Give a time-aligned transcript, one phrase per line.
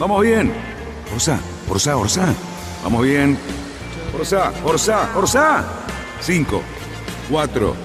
[0.00, 0.50] vamos bien.
[1.12, 2.34] Orsá, Orsá, Orsá.
[2.82, 3.38] Vamos bien.
[4.18, 5.64] Orsá, Orsá, Orsá.
[6.20, 6.62] 5,
[7.30, 7.76] 4,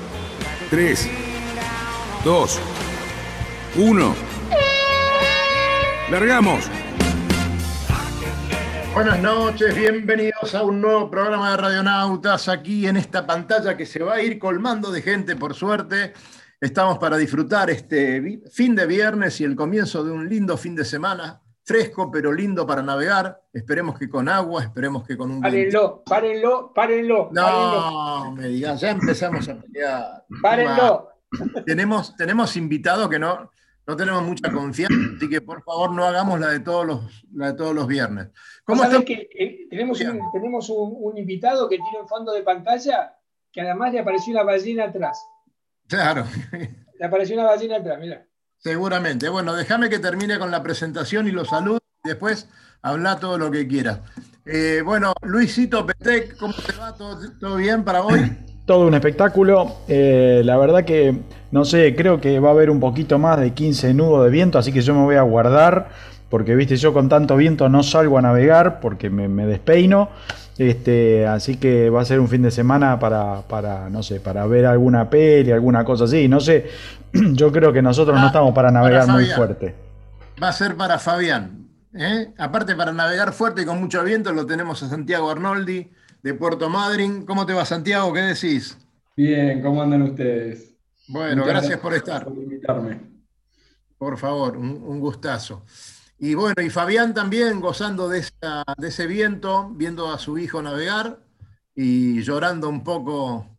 [0.70, 1.10] 3,
[2.24, 2.60] 2,
[3.76, 4.16] 1.
[6.10, 6.70] Largamos.
[8.94, 14.02] Buenas noches, bienvenidos a un nuevo programa de Radionautas aquí en esta pantalla que se
[14.02, 16.14] va a ir colmando de gente, por suerte.
[16.62, 20.86] Estamos para disfrutar este fin de viernes y el comienzo de un lindo fin de
[20.86, 23.42] semana, fresco pero lindo para navegar.
[23.52, 25.42] Esperemos que con agua, esperemos que con un...
[25.42, 27.30] Párenlo, párenlo, párenlo.
[27.30, 30.26] párenlo, No, me digan, ya empezamos a pelear.
[30.42, 31.10] Párenlo.
[31.66, 33.52] Tenemos, tenemos invitado que no,
[33.88, 37.48] no tenemos mucha confianza, así que por favor no hagamos la de todos los, la
[37.48, 38.30] de todos los viernes.
[38.64, 43.18] ¿Cómo que eh, tenemos, un, tenemos un, un invitado que tiene un fondo de pantalla
[43.52, 45.20] que además le apareció una ballena atrás?
[45.88, 46.26] Claro.
[46.98, 48.26] Le apareció una ballena atrás, mira.
[48.66, 49.30] Seguramente.
[49.30, 52.50] Bueno, déjame que termine con la presentación y los saludos después
[52.82, 54.00] habla todo lo que quieras.
[54.44, 56.96] Eh, bueno, Luisito Petec, ¿cómo te va?
[56.96, 58.36] ¿Todo, todo bien para hoy?
[58.66, 59.82] Todo un espectáculo.
[59.88, 61.16] Eh, la verdad que,
[61.52, 64.58] no sé, creo que va a haber un poquito más de 15 nudos de viento,
[64.58, 65.90] así que yo me voy a guardar,
[66.32, 70.10] porque, viste, yo con tanto viento no salgo a navegar porque me despeino.
[70.58, 74.46] Este, así que va a ser un fin de semana para, para, no sé, para
[74.48, 76.28] ver alguna peli, alguna cosa así.
[76.28, 76.68] No sé,
[77.14, 79.76] yo creo que nosotros no Ah, estamos para navegar muy fuerte.
[80.42, 81.68] Va a ser para Fabián.
[81.94, 82.34] ¿eh?
[82.38, 85.92] Aparte, para navegar fuerte y con mucho viento, lo tenemos a Santiago Arnoldi
[86.24, 87.26] de Puerto Madryn.
[87.26, 88.14] ¿Cómo te va, Santiago?
[88.14, 88.78] ¿Qué decís?
[89.16, 90.76] Bien, ¿cómo andan ustedes?
[91.08, 92.24] Bueno, Muchas gracias por estar.
[92.24, 93.00] por invitarme.
[93.98, 95.64] Por favor, un, un gustazo.
[96.18, 100.62] Y bueno, y Fabián también gozando de, esa- de ese viento, viendo a su hijo
[100.62, 101.20] navegar
[101.76, 103.58] y llorando un poco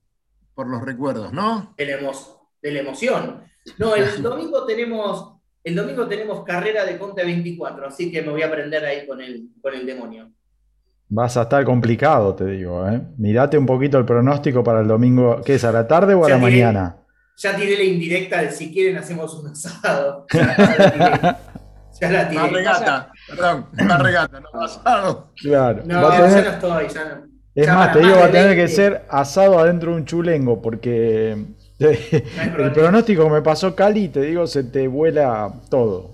[0.54, 1.74] por los recuerdos, ¿no?
[1.76, 3.42] de la, emo- de la emoción.
[3.78, 8.42] No, el domingo tenemos, el domingo tenemos carrera de Conte 24, así que me voy
[8.42, 10.30] a prender ahí con el, con el demonio.
[11.08, 12.88] Vas a estar complicado, te digo.
[12.88, 13.00] ¿eh?
[13.18, 15.40] Mirate un poquito el pronóstico para el domingo.
[15.44, 16.62] ¿Qué es, a la tarde o a Ya la tiré.
[16.62, 16.96] mañana?
[17.36, 20.26] Ya tiré la indirecta de si quieren hacemos un asado.
[22.00, 22.40] Ya, la tiré.
[22.42, 25.30] La regata, perdón, la regata, no pasado.
[25.40, 25.82] Claro.
[25.84, 26.88] No, Va a ya tener- no estoy.
[26.94, 27.36] Ya no.
[27.54, 28.74] Es Ya más, te digo, más va a tener que 20.
[28.74, 31.36] ser asado adentro de un chulengo, porque
[31.78, 36.10] el pronóstico que me pasó Cali, te digo, se te vuela todo.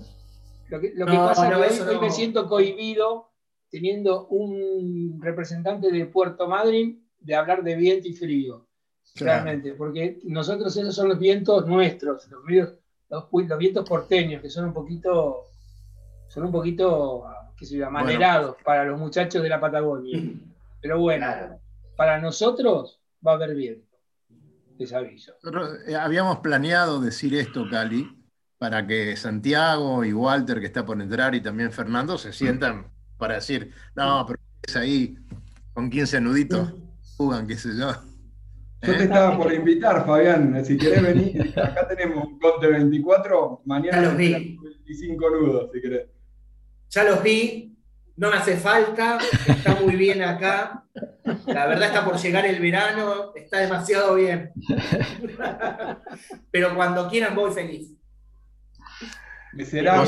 [0.69, 3.29] Lo que, lo que No, pasa no, es que hoy, hoy me siento cohibido
[3.69, 8.67] teniendo un representante de Puerto Madryn de hablar de viento y frío.
[9.15, 9.43] Claro.
[9.43, 12.43] Realmente, porque nosotros esos son los vientos nuestros, los
[13.59, 15.49] vientos porteños, que son un poquito,
[16.33, 20.19] son un poquito, qué sé yo, amanerados para los muchachos de la Patagonia.
[20.81, 21.59] Pero bueno, Claro.
[21.95, 23.95] para nosotros va a haber viento,
[24.77, 25.33] les aviso.
[25.43, 28.09] Nosotros eh, habíamos planeado decir esto, Cali,
[28.57, 33.35] para que Santiago y Walter, que está por entrar, y también Fernando, se sientan para
[33.35, 35.15] decir, no, pero es ahí
[35.73, 36.73] con 15 nuditos,
[37.17, 37.91] jugan, qué sé yo.
[38.81, 39.03] Yo te ¿Eh?
[39.03, 40.65] estaba por invitar, Fabián.
[40.65, 43.61] Si querés venir, acá tenemos un Conte 24.
[43.65, 44.33] Mañana Ya los vi.
[44.33, 46.07] tenemos 25 nudos, si querés.
[46.93, 47.75] Ya los vi,
[48.17, 49.17] no me hace falta,
[49.47, 50.83] está muy bien acá.
[51.47, 54.51] La verdad está por llegar el verano, está demasiado bien.
[56.51, 57.89] Pero cuando quieran voy feliz.
[59.53, 60.03] Me será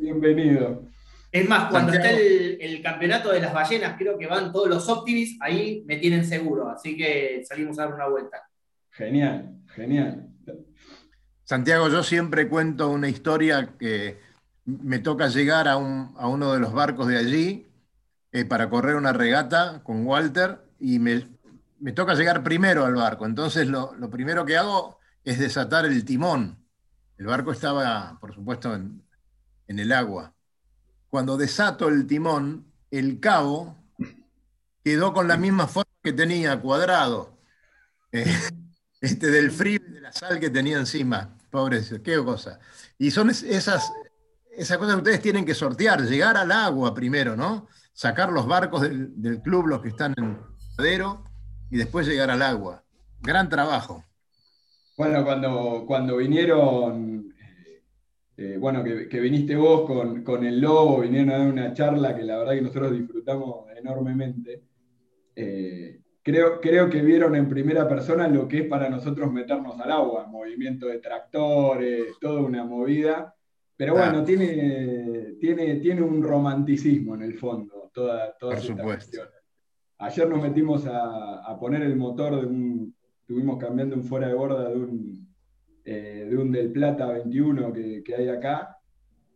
[0.00, 0.88] bienvenido.
[1.30, 2.16] Es más, cuando Santiago.
[2.16, 5.98] está el, el campeonato de las ballenas, creo que van todos los Optimis, ahí me
[5.98, 8.42] tienen seguro, así que salimos a dar una vuelta.
[8.90, 10.26] Genial, genial.
[11.44, 14.25] Santiago, yo siempre cuento una historia que
[14.66, 17.68] me toca llegar a, un- a uno de los barcos de allí
[18.32, 21.28] eh, para correr una regata con Walter y me,
[21.80, 23.26] me toca llegar primero al barco.
[23.26, 26.58] Entonces lo, lo primero que hago es desatar el timón.
[27.18, 29.02] El barco estaba, por supuesto, en,
[29.68, 30.34] en el agua.
[31.08, 33.76] Cuando desato el timón, el cabo
[34.84, 37.38] quedó con la misma forma que tenía, cuadrado.
[38.12, 38.26] Eh,
[39.00, 41.36] este, del frío y de la sal que tenía encima.
[41.50, 42.60] Pobrecito, qué cosa.
[42.98, 43.90] Y son es- esas,
[44.56, 47.68] esas cosas que ustedes tienen que sortear, llegar al agua primero, ¿no?
[47.92, 50.38] Sacar los barcos del, club, los que están en
[50.76, 51.24] madero,
[51.70, 52.82] y después llegar al agua.
[53.20, 54.04] Gran trabajo.
[54.96, 57.82] Bueno, cuando, cuando vinieron eh,
[58.38, 59.90] eh, bueno, que, viniste vos
[60.22, 64.62] con, el Lobo, vinieron a dar una charla que la verdad que nosotros disfrutamos enormemente.
[65.34, 69.90] Eh, creo, creo que vieron en primera persona lo que es para nosotros meternos al
[69.90, 73.34] agua, movimiento de tractores, toda una movida.
[73.76, 79.28] Pero bueno, tiene, tiene, tiene un romanticismo en el fondo, toda, toda esta cuestión.
[79.98, 84.68] Ayer nos metimos a, poner el motor de un, estuvimos cambiando un fuera de borda
[84.68, 85.28] de un,
[85.84, 88.78] eh, de un Del Plata 21 que, hay acá,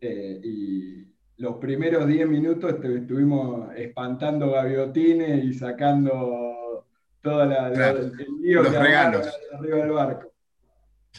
[0.01, 1.05] eh, y
[1.37, 6.87] los primeros 10 minutos estuvimos espantando gaviotines y sacando
[7.23, 10.33] toda la, el lío los regalos arriba del barco.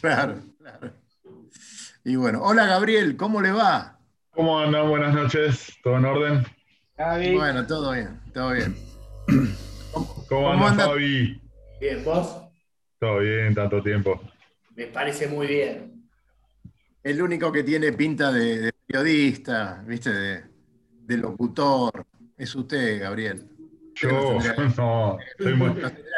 [0.00, 1.01] Claro, claro.
[2.04, 3.96] Y bueno, hola Gabriel, ¿cómo le va?
[4.32, 4.88] ¿Cómo andan?
[4.88, 6.46] Buenas noches, ¿todo en orden?
[6.96, 8.74] Bueno, todo bien, todo bien.
[10.28, 11.40] ¿Cómo, anda, Fabi?
[11.80, 12.42] Bien, ¿vos?
[12.98, 14.20] Todo bien, tanto tiempo.
[14.74, 16.08] Me parece muy bien.
[17.04, 20.10] El único que tiene pinta de, periodista, ¿viste?
[20.10, 22.04] De, locutor.
[22.36, 23.46] Es usted, Gabriel.
[23.94, 24.38] Yo,
[24.76, 25.72] no, estoy, muy,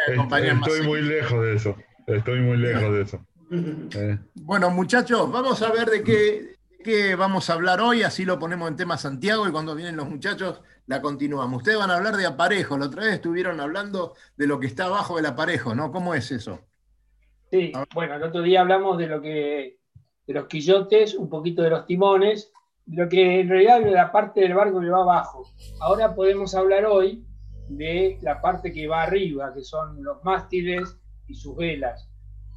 [0.08, 1.76] estoy muy lejos de eso.
[2.06, 3.26] Estoy muy lejos de eso.
[4.34, 8.68] Bueno, muchachos, vamos a ver de qué, qué, vamos a hablar hoy, así lo ponemos
[8.68, 11.58] en tema Santiago y cuando vienen los muchachos la continuamos.
[11.58, 14.86] Ustedes van a hablar de aparejo, la otra vez estuvieron hablando de lo que está
[14.86, 15.90] abajo del aparejo, ¿no?
[15.90, 16.60] ¿Cómo es eso?
[17.50, 19.78] Sí, bueno, el otro día hablamos de lo que
[20.26, 22.52] de los quillotes, un poquito de los timones,
[22.86, 25.46] lo que en realidad es la parte del barco que va abajo.
[25.80, 27.24] Ahora podemos hablar hoy
[27.68, 32.08] de la parte que va arriba, que son los mástiles y sus velas.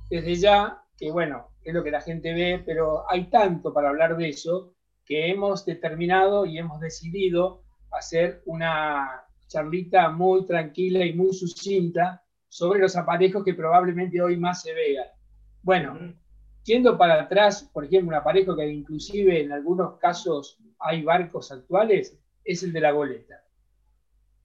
[0.09, 4.15] Desde ya, que bueno, es lo que la gente ve, pero hay tanto para hablar
[4.17, 4.73] de eso
[5.05, 12.79] que hemos determinado y hemos decidido hacer una charlita muy tranquila y muy sucinta sobre
[12.79, 15.07] los aparejos que probablemente hoy más se vean.
[15.61, 16.13] Bueno,
[16.63, 22.17] yendo para atrás, por ejemplo, un aparejo que inclusive en algunos casos hay barcos actuales,
[22.43, 23.43] es el de la goleta.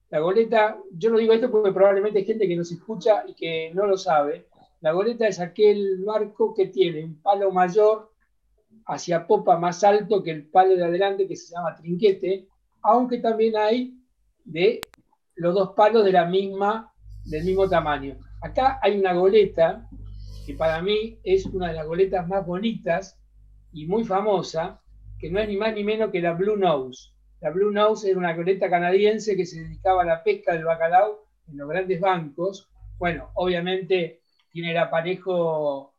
[0.09, 3.71] La goleta, yo no digo esto porque probablemente hay gente que nos escucha y que
[3.73, 4.47] no lo sabe.
[4.83, 8.11] La goleta es aquel barco que tiene un palo mayor
[8.85, 12.49] hacia popa más alto que el palo de adelante que se llama trinquete
[12.81, 13.97] aunque también hay
[14.43, 14.81] de
[15.35, 16.93] los dos palos de la misma,
[17.23, 18.17] del mismo tamaño.
[18.41, 19.87] Acá hay una goleta
[20.45, 23.17] que para mí es una de las goletas más bonitas
[23.71, 24.81] y muy famosa,
[25.17, 27.11] que no es ni más ni menos que la Blue Nose.
[27.39, 31.23] La Blue Nose era una goleta canadiense que se dedicaba a la pesca del bacalao
[31.47, 32.69] en los grandes bancos.
[32.97, 34.22] Bueno, obviamente
[34.53, 35.95] tiene el aparejo,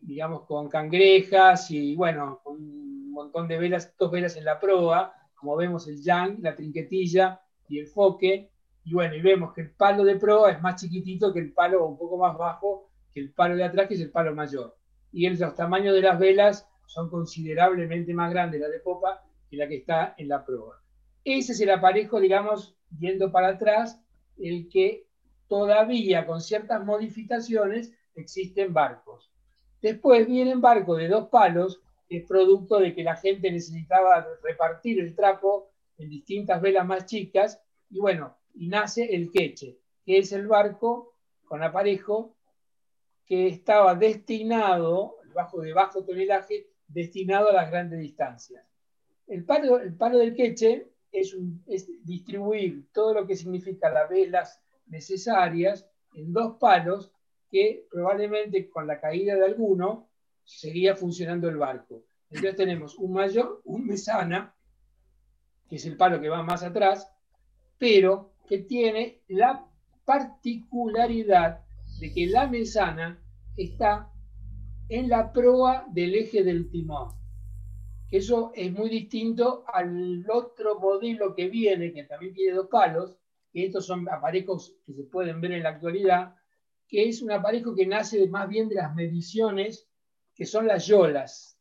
[0.00, 5.56] digamos, con cangrejas y bueno, un montón de velas, dos velas en la proa, como
[5.56, 8.50] vemos el yang, la trinquetilla y el foque,
[8.82, 11.86] y bueno, y vemos que el palo de proa es más chiquitito que el palo
[11.86, 14.74] un poco más bajo que el palo de atrás, que es el palo mayor.
[15.12, 19.58] Y el, los tamaños de las velas son considerablemente más grandes la de popa que
[19.58, 20.82] la que está en la proa.
[21.24, 24.02] Ese es el aparejo, digamos, yendo para atrás,
[24.38, 25.06] el que
[25.48, 29.30] todavía con ciertas modificaciones existen barcos.
[29.80, 35.14] Después vienen barcos de dos palos es producto de que la gente necesitaba repartir el
[35.14, 37.60] trapo en distintas velas más chicas
[37.90, 42.34] y bueno, y nace el queche, que es el barco con aparejo
[43.26, 48.64] que estaba destinado, bajo de bajo tonelaje, destinado a las grandes distancias.
[49.26, 51.36] El palo, el palo del queche es,
[51.66, 57.12] es distribuir todo lo que significa las velas necesarias en dos palos
[57.50, 60.08] que probablemente con la caída de alguno
[60.44, 62.04] seguía funcionando el barco.
[62.30, 64.54] Entonces tenemos un mayor, un mesana,
[65.68, 67.10] que es el palo que va más atrás,
[67.78, 69.66] pero que tiene la
[70.04, 71.60] particularidad
[72.00, 73.22] de que la mesana
[73.56, 74.10] está
[74.88, 77.18] en la proa del eje del timón.
[78.10, 83.16] Eso es muy distinto al otro modelo que viene, que también tiene dos palos,
[83.52, 86.34] que estos son aparejos que se pueden ver en la actualidad,
[86.88, 89.88] que es un aparejo que nace más bien de las mediciones
[90.34, 91.60] que son las yolas,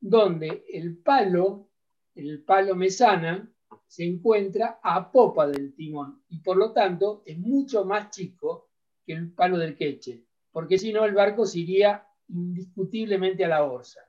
[0.00, 1.70] donde el palo,
[2.14, 3.50] el palo mesana,
[3.86, 8.70] se encuentra a popa del timón y por lo tanto es mucho más chico
[9.04, 13.64] que el palo del queche, porque si no el barco se iría indiscutiblemente a la
[13.64, 14.00] orza.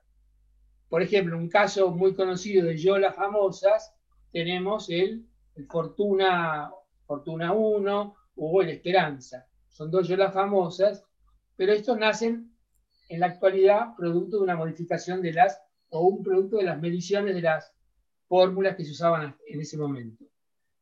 [0.90, 3.94] Por ejemplo, un caso muy conocido de yolas famosas,
[4.32, 5.28] tenemos el,
[5.70, 6.72] Fortuna,
[7.06, 9.48] Fortuna 1 o el Esperanza.
[9.78, 11.06] Son dos yolas famosas,
[11.56, 12.52] pero estos nacen
[13.10, 17.36] en la actualidad producto de una modificación de las, o un producto de las mediciones
[17.36, 17.76] de las
[18.28, 20.26] fórmulas que se usaban en ese momento.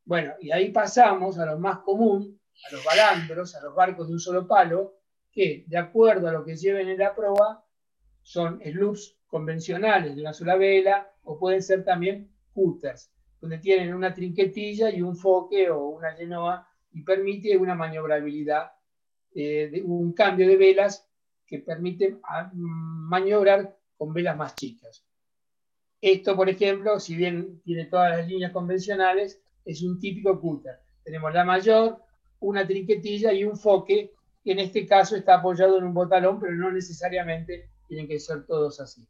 [0.06, 4.14] Bueno, y ahí pasamos a lo más común, a los balandros, a los barcos de
[4.14, 4.96] un solo palo,
[5.30, 7.66] que de acuerdo a lo que lleven en la prueba,
[8.22, 13.12] son sloops convencionales de una sola vela, o pueden ser también cutters,
[13.42, 18.72] donde tienen una trinquetilla y un foque o una genoa y permite una maniobrabilidad,
[19.36, 21.08] eh, un cambio de velas
[21.46, 22.18] que permite
[22.64, 25.06] maniobrar con velas más chicas.
[26.02, 30.80] Esto, por ejemplo, si bien tiene todas las líneas convencionales, es un típico cutter.
[31.04, 32.02] Tenemos la mayor,
[32.40, 34.14] una trinquetilla y un foque,
[34.44, 38.46] que en este caso está apoyado en un botalón, pero no necesariamente tienen que ser
[38.46, 39.08] todos así.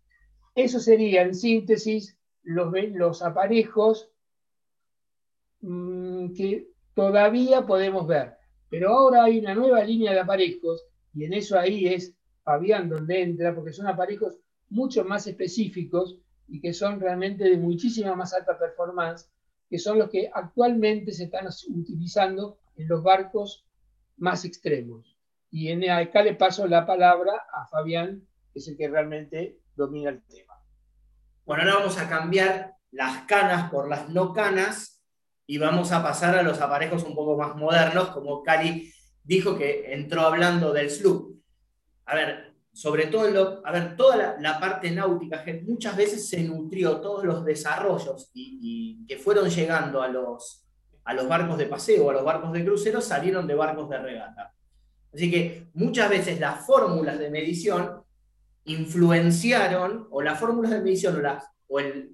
[0.56, 4.10] Eso sería, en síntesis, los, los aparejos
[5.62, 8.38] mm, que todavía podemos ver.
[8.70, 13.22] Pero ahora hay una nueva línea de aparejos, y en eso ahí es Fabián donde
[13.22, 16.18] entra, porque son aparejos mucho más específicos
[16.48, 19.30] y que son realmente de muchísima más alta performance,
[19.70, 23.66] que son los que actualmente se están utilizando en los barcos
[24.18, 25.18] más extremos.
[25.50, 30.10] Y en acá le paso la palabra a Fabián, que es el que realmente domina
[30.10, 30.54] el tema.
[31.46, 34.95] Bueno, ahora vamos a cambiar las canas por las no canas
[35.48, 38.92] y vamos a pasar a los aparejos un poco más modernos, como Cali
[39.24, 41.36] dijo que entró hablando del sloop.
[42.06, 47.24] A ver, sobre todo, a ver, toda la, parte náutica, muchas veces se nutrió todos
[47.24, 50.66] los desarrollos y, que fueron llegando a los,
[51.04, 54.54] a los barcos de paseo, a los barcos de crucero, salieron de barcos de regata.
[55.14, 58.04] Así que muchas veces las fórmulas de medición
[58.66, 61.44] influenciaron, o las fórmulas de medición o, la,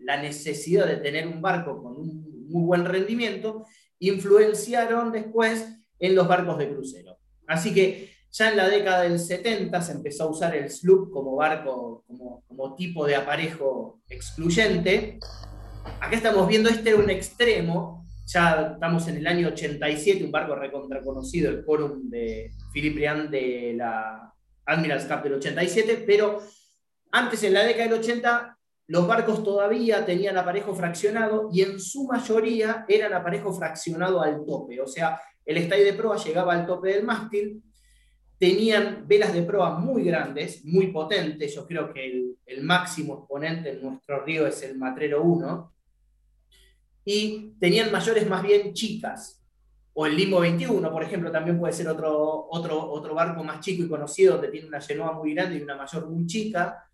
[0.02, 3.66] la necesidad de tener un barco con un muy buen rendimiento,
[4.00, 5.68] influenciaron después
[6.00, 7.18] en los barcos de crucero.
[7.48, 11.36] Así que ya en la década del 70 se empezó a usar el sloop como
[11.36, 12.06] barco,
[12.48, 15.20] como, tipo de aparejo excluyente.
[16.00, 21.50] Acá estamos viendo, este un extremo, ya estamos en el año 87, un barco recontraconocido,
[21.50, 24.34] el Quorum de Philippe Rian de la
[24.66, 26.42] Admiral's Cup del 87, pero
[27.12, 28.58] antes en la década del 80
[28.92, 34.82] los barcos todavía tenían aparejo fraccionado y en su mayoría eran aparejo fraccionado al tope,
[34.82, 37.64] o sea, el estadio de proa llegaba al tope del mástil.
[38.38, 43.82] Tenían velas de proa muy grandes, muy potentes, yo creo que el, máximo exponente en
[43.82, 45.74] nuestro río es el Matrero 1,
[47.06, 49.42] y tenían mayores más bien chicas,
[49.94, 53.86] o el Limo 21, por ejemplo, también puede ser otro, otro, otro barco más chico
[53.86, 56.91] y conocido, donde tiene una genoa muy grande y una mayor muy chica,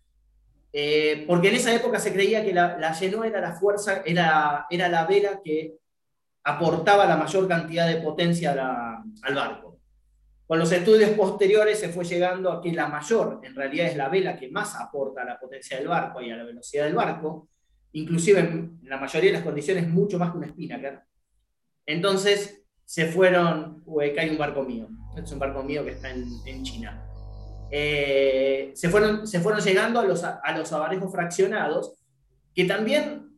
[0.72, 4.66] eh, porque en esa época se creía que la, la genoa era la fuerza, era,
[4.70, 5.76] era la vela que
[6.44, 8.52] aportaba la mayor cantidad de potencia
[9.22, 9.80] al barco.
[10.46, 14.08] Con los estudios posteriores se fue llegando a que la mayor, en realidad es la
[14.08, 17.50] vela que más aporta a la potencia del barco y a la velocidad del barco,
[17.92, 21.00] inclusive en la mayoría de las condiciones mucho más que una Spinnaker.
[21.84, 26.08] Entonces se fueron, acá hay un barco mío, este es un barco mío que está
[26.10, 27.07] en, China.
[27.70, 31.94] Eh, se, fueron, se fueron llegando a los, a los fraccionados,
[32.54, 33.28] que también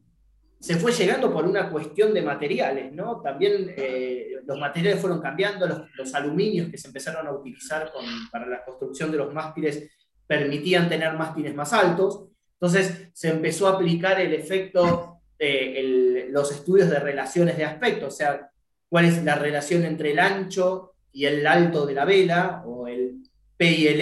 [0.61, 3.23] se fue llegando por una cuestión de materiales, ¿no?
[3.23, 7.91] También eh, los materiales fueron cambiando, los, aluminios que se empezaron a utilizar
[8.31, 9.91] para la construcción de los mástiles
[10.27, 16.91] permitían tener mástiles más altos, entonces se empezó a aplicar el efecto de los estudios
[16.91, 18.51] de relaciones de aspecto, o sea,
[18.89, 23.23] cuál es la relación entre el ancho y el alto de la vela, o el
[23.61, 24.01] P y el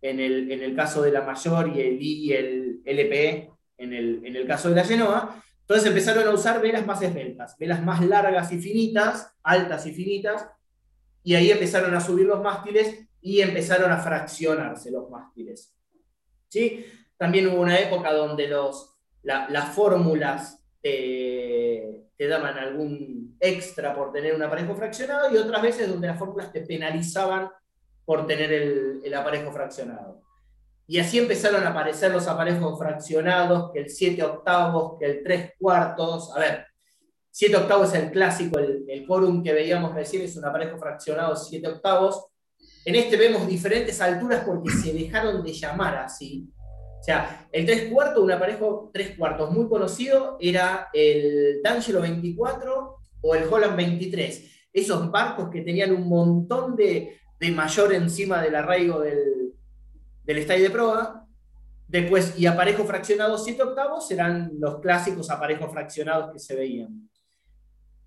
[0.00, 3.92] en el, en el caso de la mayor y el I y el LPE en
[3.92, 7.82] el, en el caso de la Genoa, entonces empezaron a usar velas más esbeltas, velas
[7.82, 10.48] más largas y finitas, altas y finitas,
[11.22, 15.74] y ahí empezaron a subir los mástiles y empezaron a fraccionarse los mástiles.
[16.48, 16.86] ¿Sí?
[17.18, 24.42] También hubo una época donde los, las fórmulas te, daban algún extra por tener un
[24.42, 27.50] aparejo fraccionado y otras veces donde las fórmulas te penalizaban
[28.06, 30.22] por tener el, aparejo fraccionado.
[30.86, 35.54] Y así empezaron a aparecer los aparejos fraccionados, que el 7 octavos, que el 3
[35.58, 36.34] cuartos.
[36.34, 36.66] A ver,
[37.32, 41.34] 7 octavos es el clásico, el, el quórum que veíamos recién es un aparejo fraccionado
[41.34, 42.26] 7 octavos.
[42.84, 46.48] En este vemos diferentes alturas porque se dejaron de llamar así.
[47.00, 52.96] O sea, el 3 cuartos, un aparejo 3 cuartos muy conocido, era el D'Angelo 24
[53.22, 54.68] o el Holland 23.
[54.72, 59.54] Esos barcos que tenían un montón de, de mayor encima del arraigo del,
[60.24, 61.26] del estadio de proa.
[61.88, 67.08] Después, y aparejos fraccionados 7 octavos serán los clásicos aparejos fraccionados que se veían.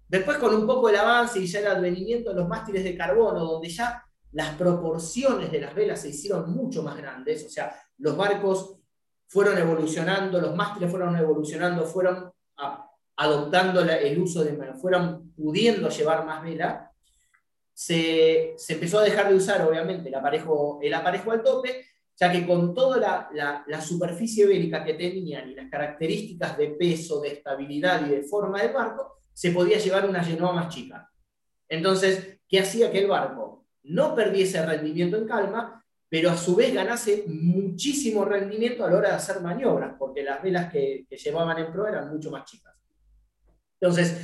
[0.08, 3.46] Después, con un poco el avance y ya el advenimiento de los mástiles de carbono,
[3.46, 8.18] donde ya las proporciones de las velas se hicieron mucho más grandes, o sea, los
[8.18, 8.78] barcos
[9.28, 12.32] fueron evolucionando, los mástiles fueron evolucionando, fueron
[13.16, 16.89] adoptando el uso de, fueron pudiendo llevar más vela,
[17.82, 21.86] se, se, empezó a dejar de usar, obviamente, el aparejo, el aparejo al tope
[22.20, 27.30] ya que con toda la, superficie bélica que tenían y las características de peso, de
[27.30, 31.10] estabilidad y de forma del barco, se podía llevar una genoa más chica.
[31.70, 36.74] Entonces, ¿qué hacía que el barco no perdiese rendimiento en calma, pero a su vez
[36.74, 41.58] ganase muchísimo rendimiento a la hora de hacer maniobras, porque las velas que, que llevaban
[41.58, 42.76] en pro eran mucho más chicas.
[43.80, 44.18] Entonces,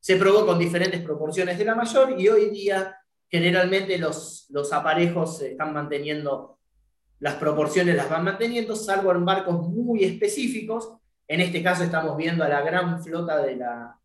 [0.00, 2.96] se probó con diferentes proporciones de la mayor y hoy día
[3.32, 6.58] generalmente los, aparejos están manteniendo
[7.18, 10.92] las proporciones las van manteniendo, salvo en barcos muy específicos.
[11.28, 13.96] En este caso estamos viendo a la gran flota de la,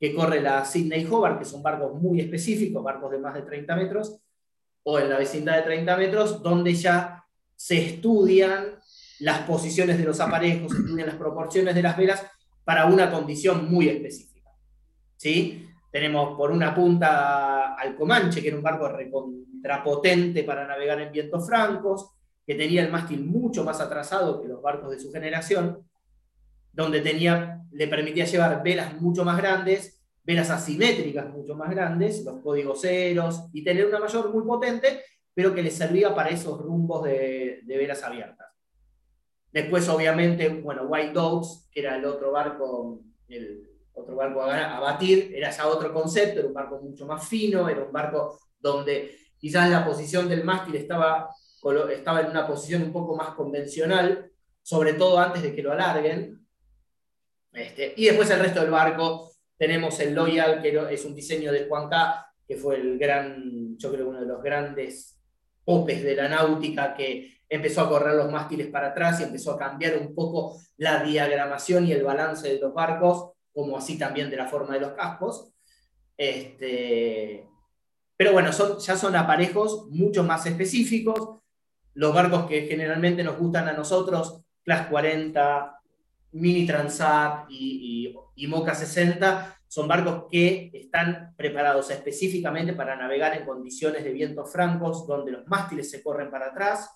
[0.00, 3.76] que corre la Sydney Hobart, que son barcos muy específicos, barcos de más de 30
[3.76, 4.20] metros,
[4.82, 8.80] o en la vecindad de 30 metros, donde ya se estudian
[9.20, 12.26] las posiciones de los aparejos, se estudian las proporciones de las velas
[12.64, 14.50] para una condición muy específica.
[15.16, 15.68] ¿Sí?
[15.96, 21.46] Tenemos por una punta al Comanche, que era un barco recontrapotente para navegar en vientos
[21.46, 22.10] francos,
[22.46, 25.88] que tenía el mástil mucho más atrasado que los barcos de su generación,
[26.70, 32.42] donde tenía, le permitía llevar velas mucho más grandes, velas asimétricas mucho más grandes, los
[32.42, 35.00] códigos ceros, y tener una mayor muy potente,
[35.32, 38.48] pero que le servía para esos rumbos de, velas abiertas.
[39.50, 43.00] Después, obviamente, bueno, White Dogs, que era el otro barco,
[43.96, 47.68] otro barco a, a batir, era ya otro concepto, era un barco mucho más fino,
[47.68, 51.30] era un barco donde quizás la posición del mástil estaba
[51.92, 54.30] estaba en una posición un poco más convencional,
[54.62, 56.46] sobre todo antes de que lo alarguen.
[57.52, 61.66] Este, y después el resto del barco, tenemos el Loyal, que es un diseño de
[61.66, 65.18] Juan K., que fue el gran, yo creo uno de los grandes
[65.64, 69.58] popes de la náutica, que empezó a correr los mástiles para atrás y empezó a
[69.58, 74.36] cambiar un poco la diagramación y el balance de los barcos, como así también de
[74.36, 75.50] la forma de los cascos.
[76.14, 77.48] Este,
[78.14, 81.40] pero bueno, son, ya son aparejos mucho más específicos,
[81.94, 85.80] los barcos que generalmente nos gustan a nosotros, Class 40,
[86.32, 93.46] Mini Transat y, y, Moca 60, son barcos que están preparados específicamente para navegar en
[93.46, 96.90] condiciones de vientos francos, donde los mástiles se corren para atrás,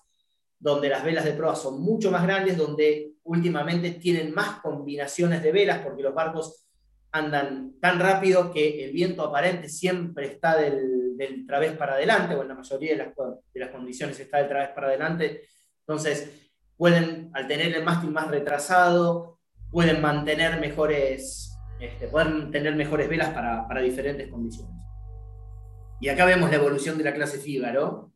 [0.59, 5.51] donde las velas de proa son mucho más grandes, donde últimamente tienen más combinaciones de
[5.51, 6.65] velas, porque los barcos
[7.11, 12.41] andan tan rápido que el viento aparente siempre está del, del través para adelante, o
[12.41, 13.09] en la mayoría de las,
[13.53, 15.41] de las condiciones está del través para adelante.
[15.79, 23.07] Entonces, pueden, al tener el mástil más retrasado, pueden mantener mejores, este, pueden tener mejores
[23.07, 24.75] velas para, para, diferentes condiciones.
[25.99, 28.11] Y acá vemos la evolución de la clase Fígaro.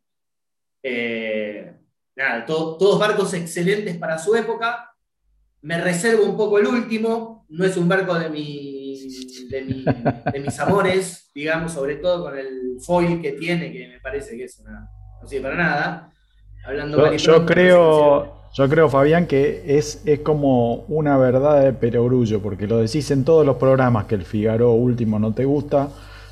[0.82, 1.76] Eh,
[2.16, 4.95] nada, todos barcos excelentes para su época.
[5.62, 8.86] Me reservo un poco el último, no es un barco de mi
[9.50, 14.44] de, mis amores, digamos, sobre todo con el foil que tiene, que me parece que
[14.44, 14.88] es una,
[15.20, 16.12] no sirve para nada.
[16.64, 22.66] Hablando yo, creo, yo creo, Fabián, que es, es como una verdad de perogrullo, porque
[22.66, 25.88] lo decís en todos los programas que el Figaro último no te gusta.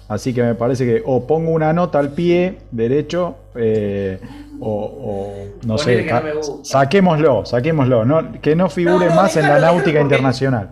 [0.09, 4.21] Así que me parece que o pongo una nota al pie derecho eh,
[4.61, 5.33] o,
[5.67, 6.07] no sé,
[6.63, 10.71] saquémoslo, saquémoslo, no, que no figure más en la náutica internacional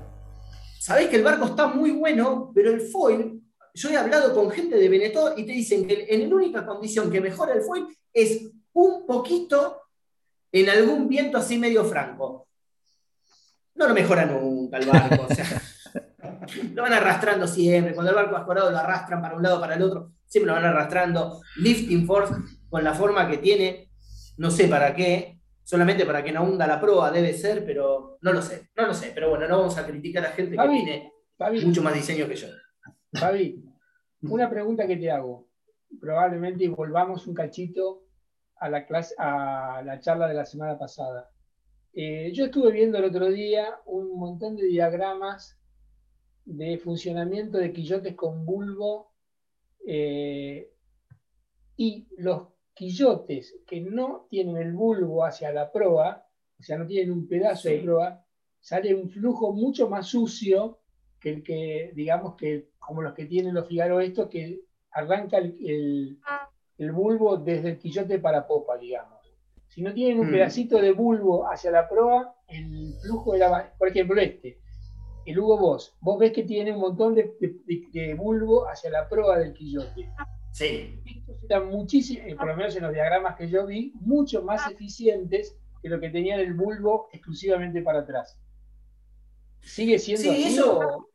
[0.82, 3.40] sabéis que el barco está muy bueno, pero el foil,
[3.72, 7.08] yo he hablado con gente de Benetton y te dicen que en la única condición
[7.08, 9.80] que mejora el foil es un poquito
[10.50, 12.48] en algún viento así medio franco.
[13.76, 15.46] No lo mejora nunca el barco, o sea,
[16.74, 17.94] lo van arrastrando siempre.
[17.94, 20.54] Cuando el barco ha escorado lo arrastran para un lado, para el otro, siempre lo
[20.54, 21.40] van arrastrando.
[21.56, 22.34] Lifting force,
[22.68, 23.90] con la forma que tiene,
[24.38, 28.32] no sé para qué, solamente para que no hunda la proa, debe ser, pero no
[28.32, 29.12] lo sé, no lo sé.
[29.14, 31.12] Pero bueno, no vamos a criticar a gente que tiene
[31.64, 32.48] mucho más diseño que yo.
[33.12, 33.62] Fabi,
[34.22, 35.48] una pregunta que te hago.
[36.00, 38.04] Probablemente volvamos un cachito
[38.56, 41.28] a la, clase, a la charla de la semana pasada.
[41.92, 45.58] Eh, yo estuve viendo el otro día un montón de diagramas
[46.44, 49.12] de funcionamiento de quillotes con bulbo
[49.86, 50.72] eh,
[51.76, 56.26] y los quillotes que no tienen el bulbo hacia la proa,
[56.58, 58.24] o sea, no tienen un pedazo de proa,
[58.60, 60.80] sale un flujo mucho más sucio
[61.20, 66.18] que el que, digamos, que como los que tienen los Figaro estos, que arranca el,
[66.92, 69.20] bulbo desde el quillote para popa, digamos.
[69.68, 70.32] Si no tienen un mm.
[70.32, 74.58] pedacito de bulbo hacia la proa, el flujo era, por ejemplo, este,
[75.24, 77.34] el Hugo Boss, vos ves que tiene un montón de,
[77.92, 80.10] de bulbo hacia la proa del quillote.
[80.52, 81.00] Sí.
[81.06, 84.70] Estos eran muchísimo, eh, por lo menos en los diagramas que yo vi, mucho más
[84.70, 88.38] eficientes que lo que tenían el bulbo exclusivamente para atrás.
[89.60, 90.44] ¿Sigue siendo así?
[90.44, 91.08] Eso,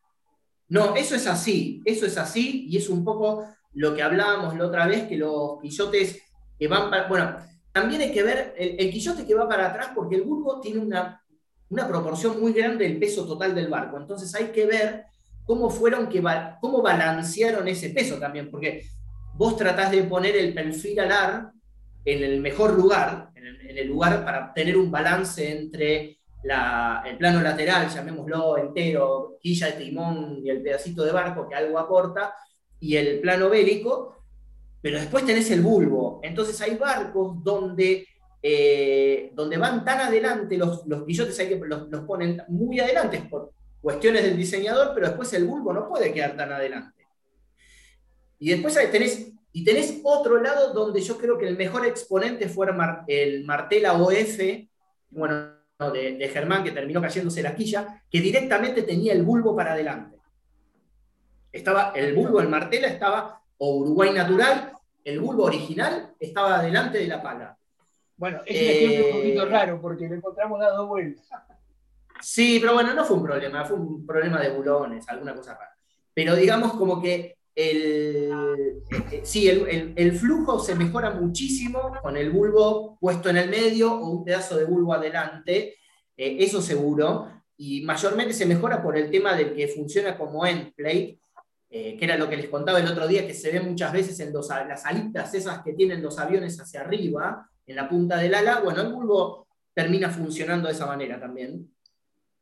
[0.70, 4.65] No, eso es así, eso es así y es un poco lo que hablábamos la
[4.65, 6.22] otra vez, que los quillotes
[6.58, 7.08] que van para...
[7.08, 7.38] Bueno,
[7.72, 11.24] también hay que ver el, quillote que va para atrás porque el bulbo tiene una,
[11.69, 13.97] una proporción muy grande del peso total del barco.
[13.97, 15.06] Entonces hay que ver
[15.45, 16.21] cómo fueron que
[16.62, 18.86] cómo balancearon ese peso también, porque
[19.34, 21.51] vos tratás de poner el perfil alar
[22.03, 26.17] en el mejor lugar, en el, lugar para tener un balance entre
[27.06, 31.77] el plano lateral, llamémoslo entero, quilla de timón y el pedacito de barco que algo
[31.77, 32.34] aporta,
[32.80, 34.23] y el plano bélico,
[34.82, 36.19] pero después tenés el bulbo.
[36.23, 38.08] Entonces hay barcos donde,
[38.41, 43.28] eh, donde van tan adelante, los, los guillotes hay que los, los, ponen muy adelante
[43.30, 47.06] por cuestiones del diseñador, pero después el bulbo no puede quedar tan adelante.
[48.39, 52.67] Y después tenés, y tenés otro lado donde yo creo que el mejor exponente fue
[53.08, 54.39] el Martela OF,
[55.10, 55.58] bueno,
[55.93, 60.17] de, de Germán, que terminó cayéndose la quilla, que directamente tenía el bulbo para adelante.
[61.52, 64.73] Estaba, el bulbo, el Martela estaba o Uruguay natural,
[65.04, 67.58] el bulbo original estaba delante de la pala.
[68.17, 71.27] Bueno, es un ejemplo un poquito eh, raro porque lo encontramos dado vueltas.
[72.19, 75.77] Sí, pero bueno, no fue un problema, fue un problema de bulones, alguna cosa rara.
[76.13, 78.32] Pero digamos como que el,
[79.12, 84.10] eh, sí, el, flujo se mejora muchísimo con el bulbo puesto en el medio o
[84.10, 85.75] un pedazo de bulbo adelante,
[86.15, 87.27] eh, eso seguro,
[87.58, 91.19] y mayormente se mejora por el tema de que funciona como end plate,
[91.69, 94.19] eh, que era lo que les contaba el otro día, que se ve muchas veces
[94.19, 98.62] en las alitas esas que tienen los aviones hacia arriba, en la punta del ala,
[98.62, 101.69] bueno, el bulbo termina funcionando de esa manera también.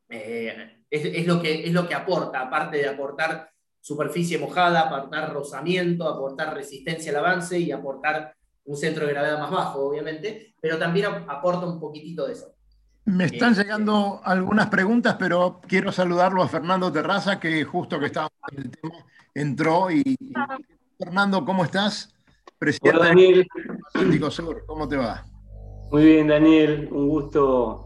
[0.08, 6.08] Eh, es, lo que, es lo que aporta, aparte de aportar superficie mojada, aportar rozamiento,
[6.08, 8.34] aportar resistencia al avance y aportar
[8.64, 12.52] un centro de gravedad más bajo, obviamente, pero también aporta un poquitito de eso.
[13.04, 18.06] Me están este, llegando algunas preguntas, pero quiero saludarlo a Fernando Terraza, que justo que
[18.06, 18.94] estaba en el tema
[19.32, 19.90] entró.
[19.90, 20.18] Y,
[20.98, 22.12] Fernando, ¿cómo estás?
[22.58, 23.46] Presidente Hola, Daniel.
[24.30, 25.24] Sur, ¿cómo te va?
[25.90, 26.88] Muy bien, Daniel.
[26.90, 27.84] Un gusto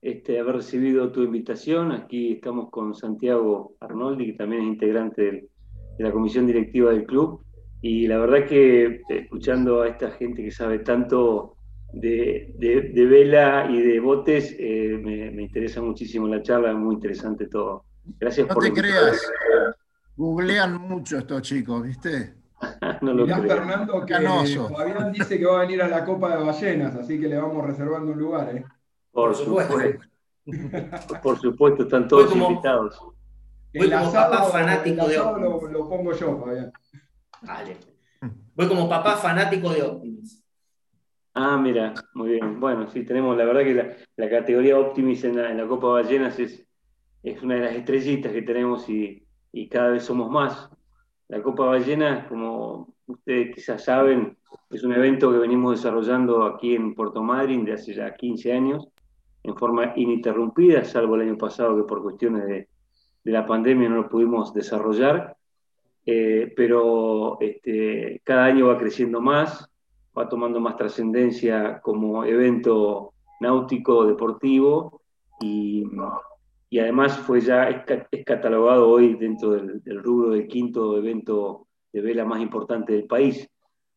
[0.00, 1.92] este, haber recibido tu invitación.
[1.92, 7.44] Aquí estamos con Santiago Arnoldi, que también es integrante de la comisión directiva del club.
[7.80, 11.56] Y la verdad que escuchando a esta gente que sabe tanto
[11.92, 17.84] de, de, vela y de botes, eh, me, interesa muchísimo la charla, muy interesante todo.
[18.18, 19.20] Gracias no te creas.
[20.16, 22.41] Googlean mucho estos chicos, ¿viste?
[23.02, 26.44] No lo Mirá, Fernando, que Fabián dice que va a venir a la Copa de
[26.44, 28.64] Ballenas, así que le vamos reservando un lugar, ¿eh?
[29.10, 29.76] Por supuesto.
[31.22, 33.00] Por supuesto, están todos invitados.
[33.74, 35.62] Voy como papá fanático de Optimus.
[35.62, 36.72] Lo, lo, pongo yo, Fabián.
[37.42, 37.76] Vale.
[38.54, 40.42] Voy como papá fanático de Optimus.
[41.34, 42.60] Ah, mira, muy bien.
[42.60, 46.38] Bueno, sí, tenemos, la verdad que la, categoría Optimus en la, en la Copa Ballenas
[46.38, 46.66] es,
[47.22, 50.70] es una de las estrellitas que tenemos y, y cada vez somos más.
[51.28, 54.36] La Copa Ballena, como ustedes quizás saben,
[54.70, 58.88] es un evento que venimos desarrollando aquí en Puerto Madryn de hace ya 15 años,
[59.42, 62.68] en forma ininterrumpida, salvo el año pasado que por cuestiones de,
[63.24, 65.36] de la pandemia no lo pudimos desarrollar,
[66.04, 69.68] eh, pero este, cada año va creciendo más,
[70.16, 75.00] va tomando más trascendencia como evento náutico, deportivo,
[75.40, 75.84] y,
[76.70, 82.24] y además fue ya, es, catalogado hoy dentro del, rubro del quinto evento de vela
[82.24, 83.48] más importante del país.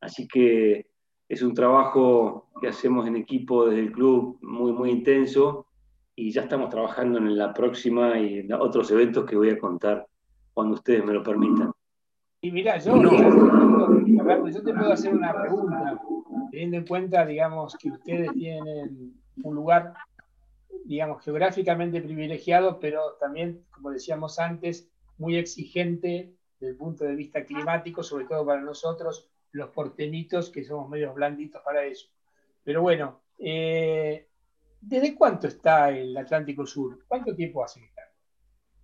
[0.02, 0.88] Así que
[1.28, 5.68] es un trabajo que hacemos en equipo desde el club muy, muy intenso
[6.16, 10.06] y ya estamos trabajando en la próxima y en otros eventos que voy a contar
[10.54, 11.72] cuando ustedes me lo permitan.
[12.42, 16.00] Y mira, yo, yo te puedo hacer una pregunta,
[16.52, 19.94] teniendo en cuenta, digamos, que ustedes tienen un lugar
[20.86, 26.34] digamos, geográficamente privilegiado, pero también, como decíamos antes, muy exigente
[26.66, 31.14] desde el punto de vista climático, sobre todo para nosotros, los portenitos, que somos medios
[31.14, 32.08] blanditos para eso.
[32.64, 34.28] Pero bueno, eh,
[34.82, 37.06] ¿desde cuánto está el Atlántico Sur?
[37.08, 38.02] ¿Cuánto tiempo hace que está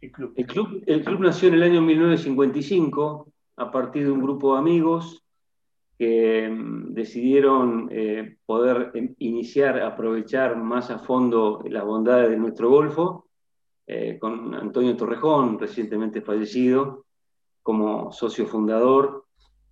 [0.02, 0.34] el club?
[0.38, 4.60] El club, el club nació en el año 1955 a partir de un grupo de
[4.60, 5.24] amigos
[5.98, 12.70] que mm, decidieron eh, poder em, iniciar, aprovechar más a fondo las bondades de nuestro
[12.70, 13.28] Golfo,
[13.88, 17.06] eh, con Antonio Torrejón, recientemente fallecido,
[17.63, 19.26] como socio fundador,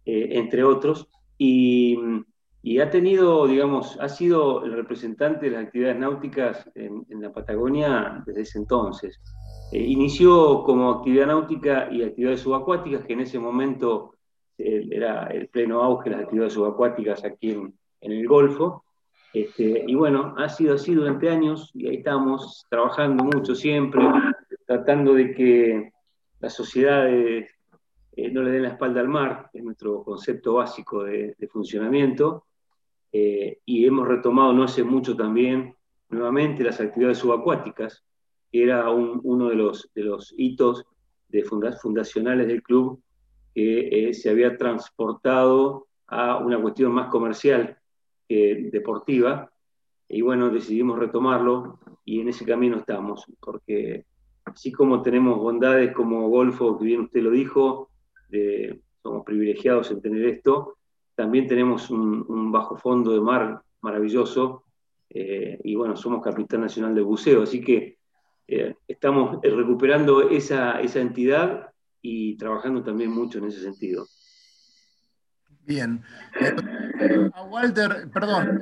[0.05, 1.97] eh, entre otros, y,
[2.81, 8.23] ha tenido, digamos, ha sido el representante de las actividades náuticas en, en la Patagonia
[8.25, 9.19] desde ese entonces.
[9.71, 14.15] inició como actividad náutica y actividades subacuáticas, que en ese momento
[14.59, 18.83] era el pleno auge de las actividades subacuáticas aquí en, el Golfo.
[19.33, 24.01] Este, y bueno, ha sido así durante años y ahí estamos trabajando mucho siempre,
[24.65, 25.91] tratando de que
[26.39, 27.51] las sociedades
[28.15, 32.45] eh, no le den la espalda al mar, es nuestro concepto básico de, funcionamiento.
[33.11, 35.75] eh, y hemos retomado no hace mucho también
[36.09, 38.03] nuevamente las actividades subacuáticas,
[38.51, 40.85] que era uno de los, de los hitos
[41.27, 43.01] de fundacionales del club
[43.53, 47.77] que eh, se había transportado a una cuestión más comercial
[48.27, 49.51] que deportiva.
[50.07, 54.05] Y bueno, decidimos retomarlo y en ese camino estamos, porque
[54.45, 57.88] así como tenemos bondades como Golfo, que bien usted lo dijo,
[59.01, 60.77] somos privilegiados en tener esto,
[61.15, 64.63] también tenemos un, bajo fondo de mar maravilloso
[65.09, 67.97] eh, y bueno, somos capital nacional de buceo, así que
[68.47, 74.07] eh, estamos recuperando esa, esa entidad y trabajando también mucho en ese sentido.
[75.65, 76.01] Bien.
[76.39, 78.59] Eh, a Walter, perdón,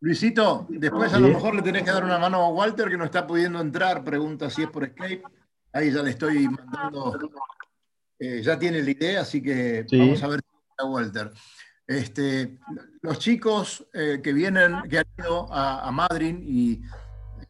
[0.00, 3.04] Luisito, después a lo mejor le tenés que dar una mano a Walter que no
[3.04, 5.22] está pudiendo entrar, pregunta si es por Skype.
[5.72, 7.18] Ahí ya le estoy mandando,
[8.24, 11.32] eh, ya tiene la idea, así que vamos a ver si está Walter.
[11.86, 12.58] Este,
[13.02, 16.80] los chicos eh, que vienen, que han ido a, Madrid y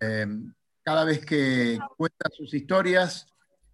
[0.00, 0.26] eh,
[0.82, 3.28] cada vez que cuentan sus historias,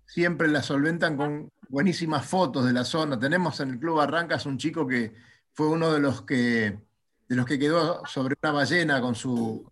[0.04, 3.18] siempre las solventan con buenísimas fotos de la zona.
[3.18, 5.14] Tenemos en el Club Arrancas un chico que
[5.52, 6.78] fue uno de los que
[7.28, 9.64] de los que quedó sobre una ballena con su,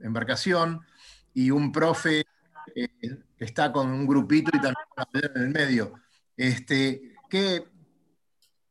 [0.00, 0.80] embarcación
[1.32, 2.24] y un profe
[2.74, 2.88] eh,
[3.38, 5.92] que está con un grupito y también ballena en el medio.
[6.36, 7.64] Este, ¿qué,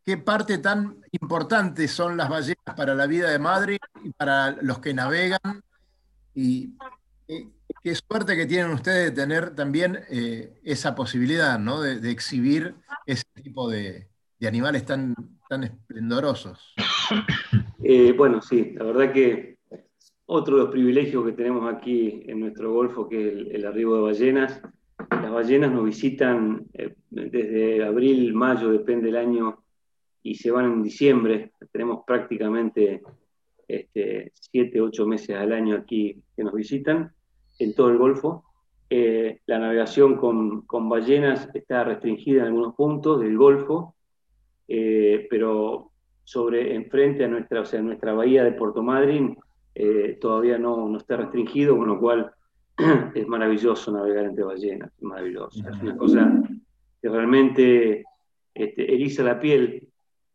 [0.06, 4.80] ¿Qué parte tan importante son las ballenas para la vida de Madrid y para los
[4.80, 5.64] que navegan?
[6.36, 6.76] Y
[7.82, 11.82] qué, suerte que tienen ustedes de tener también eh, esa posibilidad ¿no?
[11.82, 12.76] de, exhibir
[13.08, 14.08] ese tipo de,
[14.40, 15.16] de animales tan,
[15.50, 16.76] tan esplendorosos.
[17.84, 19.60] Eh, bueno, sí, la verdad que
[20.26, 24.02] otro de los privilegios que tenemos aquí en nuestro Golfo, que es el, arribo de
[24.02, 24.62] ballenas,
[25.10, 29.64] las ballenas nos visitan eh, desde abril, mayo, depende del año,
[30.24, 31.52] y se van en diciembre.
[31.72, 33.04] Tenemos prácticamente
[33.68, 37.14] este, siete, ocho meses al año aquí que nos visitan
[37.60, 38.44] en todo el Golfo.
[38.90, 43.96] Eh, la navegación con, ballenas está restringida en algunos puntos del Golfo,
[44.68, 45.92] pero
[46.24, 49.38] sobre enfrente a nuestra, o sea, nuestra bahía de Puerto Madryn
[49.76, 52.34] eh, todavía no, no, está restringido, con lo cual
[53.16, 55.68] es maravilloso navegar entre ballenas, es maravilloso.
[55.68, 56.44] Es una cosa
[57.02, 58.04] que realmente
[58.54, 59.88] este, eriza la piel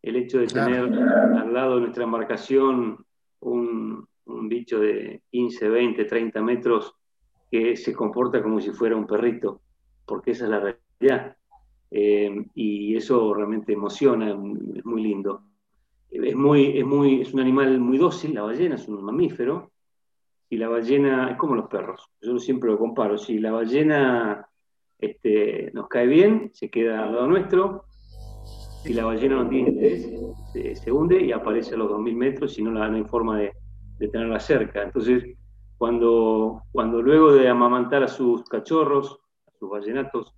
[0.02, 3.04] el hecho de tener al lado de nuestra embarcación
[3.40, 6.94] un, un, bicho de 15, 20, 30 metros
[7.50, 9.60] que se comporta como si fuera un perrito,
[10.06, 11.36] porque esa es la realidad.
[11.90, 15.42] Eh, y eso realmente emociona, es muy lindo
[16.10, 19.70] es, muy, es, muy, es un animal muy dócil, la ballena es un mamífero,
[20.50, 24.46] y la ballena es como los perros, yo siempre lo comparo, si la ballena
[24.98, 27.84] este, nos cae bien, se queda al lado nuestro,
[28.82, 30.10] si la ballena no tiene interés,
[30.52, 33.52] se, hunde y aparece a los 2.000 metros y no, la, no hay forma de,
[33.98, 34.82] tenerla cerca.
[34.82, 35.36] Entonces,
[35.76, 40.34] cuando, cuando luego de amamantar a sus cachorros, a sus ballenatos,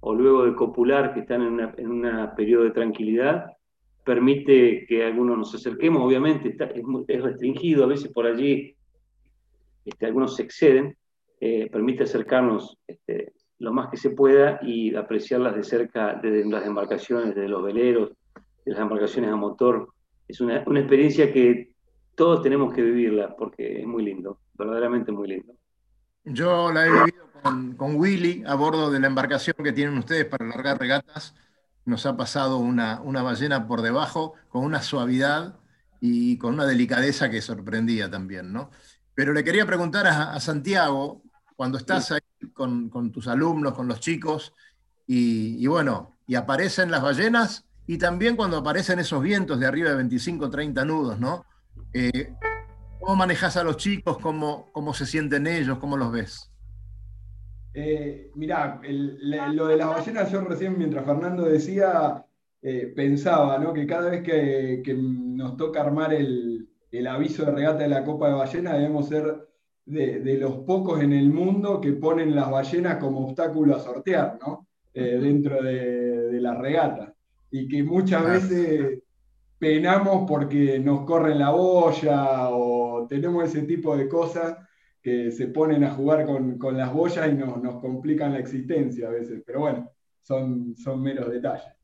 [0.00, 3.46] o luego de copular, que están en un en periodo de tranquilidad,
[4.04, 6.56] permite que algunos nos acerquemos, obviamente
[7.08, 8.74] es, restringido, a veces por allí
[9.84, 10.96] este, algunos se exceden,
[11.40, 16.66] eh, permite acercarnos este, lo más que se pueda y apreciarlas de cerca desde las
[16.66, 18.10] embarcaciones, desde los veleros,
[18.64, 19.88] de las embarcaciones a motor.
[20.28, 21.72] Es una, experiencia que
[22.14, 25.54] todos tenemos que vivirla porque es muy lindo, verdaderamente muy lindo.
[26.24, 30.26] Yo la he vivido con, con Willy a bordo de la embarcación que tienen ustedes
[30.26, 31.34] para largar regatas
[31.84, 35.58] nos ha pasado una, ballena por debajo con una suavidad
[36.00, 38.70] y con una delicadeza que sorprendía también, ¿no?
[39.20, 41.20] Pero le quería preguntar a, Santiago,
[41.54, 42.22] cuando estás ahí
[42.54, 44.54] con, tus alumnos, con los chicos,
[45.06, 49.96] y, bueno, y aparecen las ballenas, y también cuando aparecen esos vientos de arriba de
[49.96, 51.44] 25, 30 nudos, ¿no?
[51.92, 52.32] Eh,
[52.98, 54.16] ¿Cómo manejas a los chicos?
[54.16, 55.76] ¿Cómo, ¿Cómo se sienten ellos?
[55.80, 56.50] ¿Cómo los ves?
[57.74, 62.24] Eh, mirá, lo de las ballenas, yo recién, mientras Fernando decía,
[62.62, 63.74] eh, pensaba ¿no?
[63.74, 66.69] que cada vez que, nos toca armar el,
[67.06, 69.48] aviso de regata de la Copa de Ballena, debemos ser
[69.86, 74.68] de, los pocos en el mundo que ponen las ballenas como obstáculo a sortear ¿no?
[74.94, 77.14] Eh, dentro de, la regata.
[77.50, 79.02] Y que muchas veces
[79.58, 84.56] penamos porque nos corren la boya o tenemos ese tipo de cosas
[85.02, 89.42] que se ponen a jugar con, las boyas y nos complican la existencia a veces,
[89.44, 89.90] pero bueno,
[90.22, 91.74] son, son meros detalles.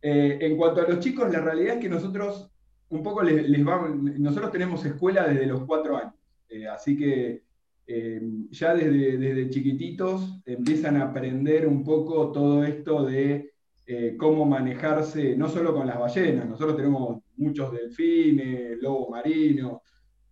[0.00, 2.50] Eh, en cuanto a los chicos, la realidad es que nosotros
[2.90, 6.14] un poco les, vamos, nosotros tenemos escuela desde los cuatro años,
[6.48, 7.42] eh, así que
[7.90, 8.20] eh,
[8.50, 13.54] ya desde, chiquititos empiezan a aprender un poco todo esto de
[13.86, 19.80] eh, cómo manejarse, no solo con las ballenas, nosotros tenemos muchos delfines, lobos marinos,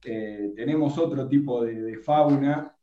[0.04, 2.76] eh, tenemos otro tipo de, fauna,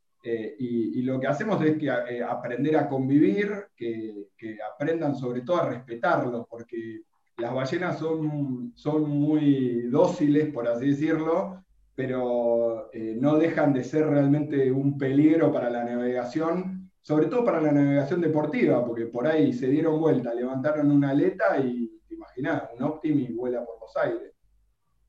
[0.58, 4.26] y, lo que hacemos es que, aprender a convivir, que,
[4.74, 7.02] aprendan sobre todo a respetarlos, porque
[7.36, 11.62] las ballenas son, son muy dóciles, por así decirlo,
[11.94, 17.70] pero no dejan de ser realmente un peligro para la navegación sobre todo para la
[17.70, 22.82] navegación deportiva, porque por ahí se dieron vuelta, levantaron una aleta y, te imaginás, un
[22.82, 24.32] Optimi vuela por los aires.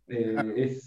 [0.09, 0.79] Eh,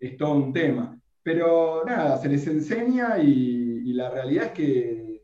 [0.00, 0.98] es, todo un tema.
[1.22, 5.22] Pero nada, se les enseña y, la realidad es que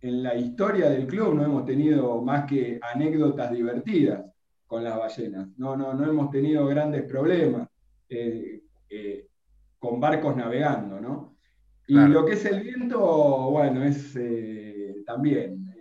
[0.00, 4.24] en la historia del club no hemos tenido más que anécdotas divertidas
[4.70, 5.48] con las ballenas.
[5.56, 7.68] No, no, no hemos tenido grandes problemas
[8.08, 9.26] eh, eh,
[9.80, 11.34] con barcos navegando, ¿no?
[11.88, 14.16] Y lo que es el viento, bueno, es
[15.04, 15.74] también.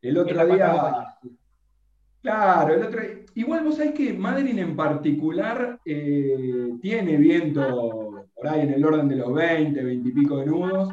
[0.00, 1.14] El otro día.
[2.22, 3.02] Claro, el otro
[3.34, 9.08] Igual vos sabés que Madrid en particular eh, tiene viento por ahí en el orden
[9.08, 10.88] de los 20, 20 y pico de nudos,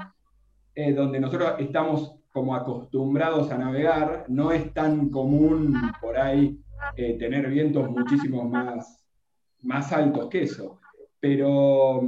[0.75, 4.25] eh, donde nosotros estamos como acostumbrados a navegar.
[4.27, 6.59] No es tan común por ahí
[6.95, 9.05] eh, tener vientos muchísimo más,
[9.61, 10.79] más altos que eso.
[11.19, 12.01] Pero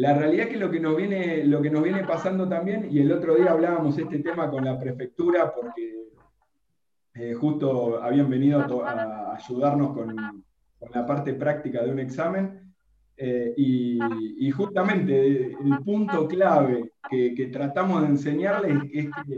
[0.00, 3.00] la realidad es que lo que, nos viene, lo que nos viene pasando también, y
[3.00, 6.08] el otro día hablábamos este tema con la prefectura, porque
[7.14, 10.16] eh, justo habían venido a, ayudarnos con,
[10.94, 12.72] la parte práctica de un examen,
[13.14, 19.36] eh, y, justamente el punto clave que, tratamos de enseñarles es que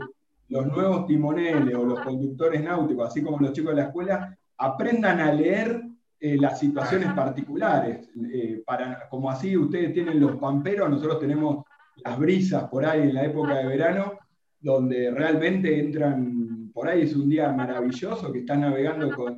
[0.49, 5.19] los nuevos timoneles o los conductores náuticos, así como los chicos de la escuela, aprendan
[5.19, 5.81] a leer
[6.19, 8.09] eh, las situaciones particulares.
[8.33, 11.65] Eh, para, como así ustedes tienen los pamperos, nosotros tenemos
[11.97, 14.13] las brisas por ahí en la época de verano,
[14.59, 19.37] donde realmente entran, por ahí es un día maravilloso, que están navegando con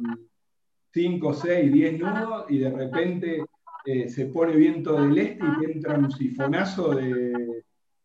[0.94, 3.44] 5, 6, 10 nudos y de repente
[3.86, 7.45] eh, se pone viento del este y entra un sifonazo de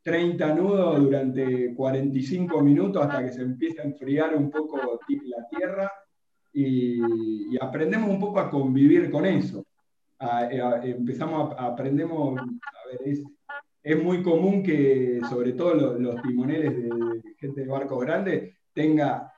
[0.03, 5.93] 30 nudos durante 45 minutos hasta que se empieza a enfriar un poco la tierra
[6.53, 7.01] y,
[7.61, 9.65] aprendemos un poco a convivir con eso.
[10.83, 13.19] empezamos a, aprendemos, a ver,
[13.83, 19.33] es, muy común que sobre todo los, timoneles de, gente de barcos grandes tenga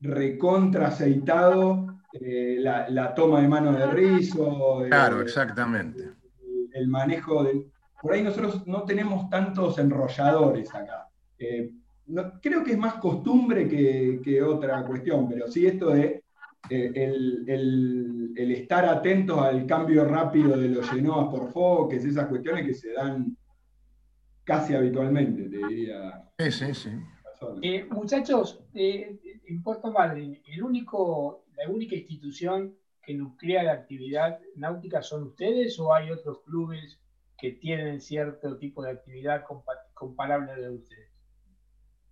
[0.00, 4.84] recontra aceitado eh, la, toma de mano de rizo.
[4.84, 6.12] Eh, claro, exactamente.
[6.72, 7.66] El, manejo de...
[8.00, 11.08] Por ahí nosotros no tenemos tantos enrolladores acá.
[11.38, 11.70] Eh,
[12.40, 16.22] creo que es más costumbre que, que, otra cuestión, pero sí esto de
[16.68, 22.74] eh, el, estar atentos al cambio rápido de los genoas por foques, esas cuestiones que
[22.74, 23.36] se dan
[24.44, 26.24] casi habitualmente, te diría.
[26.38, 26.90] Sí, sí, sí.
[27.62, 34.40] Eh, muchachos, eh, en Puerto Madryn, el único, la única institución que nuclea la actividad
[34.56, 36.98] náutica son ustedes o hay otros clubes
[37.38, 39.44] que tienen cierto tipo de actividad
[39.94, 41.10] comparable a la de ustedes?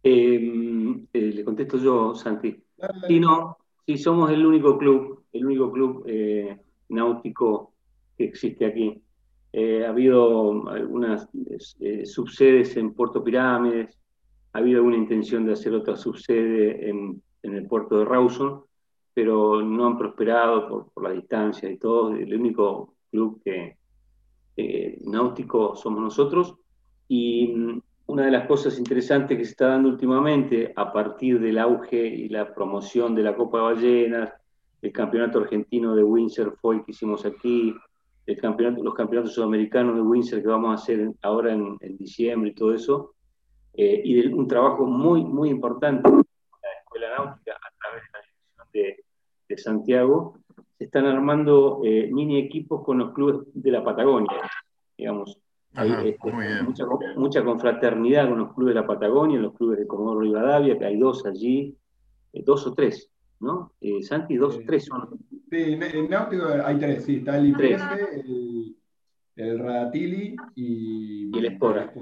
[0.03, 2.63] le contesto yo, Santi.
[3.09, 3.57] Y no,
[3.87, 6.59] Sí, somos el único club, el único club eh,
[6.89, 7.75] náutico
[8.17, 9.03] que existe aquí.
[9.53, 11.29] Eh, ha habido algunas
[11.81, 13.99] eh, subsedes en Puerto Pirámides,
[14.55, 18.63] ha habido alguna intención de hacer otra subsede en, el puerto de Rawson,
[19.13, 22.15] pero no han prosperado por, la distancia y todo.
[22.17, 23.77] El único club que,
[25.05, 26.55] náutico somos nosotros.
[27.09, 31.59] Y mm, una de las cosas interesantes que se está dando últimamente a partir del
[31.59, 34.33] auge y la promoción de la Copa de Ballenas,
[34.83, 37.75] el campeonato argentino de Windsor Foil que hicimos aquí,
[38.27, 43.15] los campeonatos sudamericanos de Windsor que vamos a hacer ahora en, diciembre y todo eso,
[43.75, 48.09] eh, y de un trabajo muy, muy importante en la Escuela Náutica a través de
[48.13, 49.05] la dirección de,
[49.49, 50.39] de Santiago,
[50.79, 54.41] se están armando eh, mini equipos con los clubes de la Patagonia,
[54.97, 55.39] digamos,
[55.77, 56.33] hay este,
[57.17, 60.97] mucha, confraternidad con los clubes de la Patagonia, los clubes de Comodoro Rivadavia, que hay
[60.97, 61.77] dos allí,
[62.33, 63.11] eh, dos o tres,
[63.41, 63.73] ¿no?
[63.81, 65.19] Eh, Santi, dos o tres son.
[65.51, 67.83] Sí, en Náutico hay tres, sí, está el IPF,
[68.13, 68.77] el,
[69.37, 71.93] el Radatili y, el Espora.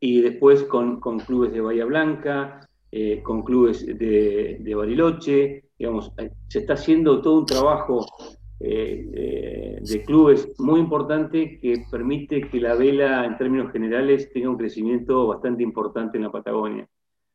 [0.00, 6.12] Y después con, con, clubes de Bahía Blanca, eh, con clubes de, de Bariloche, digamos,
[6.48, 8.04] se está haciendo todo un trabajo
[8.60, 14.50] eh, eh, de clubes muy importante que permite que la vela en términos generales tenga
[14.50, 16.88] un crecimiento bastante importante en la Patagonia.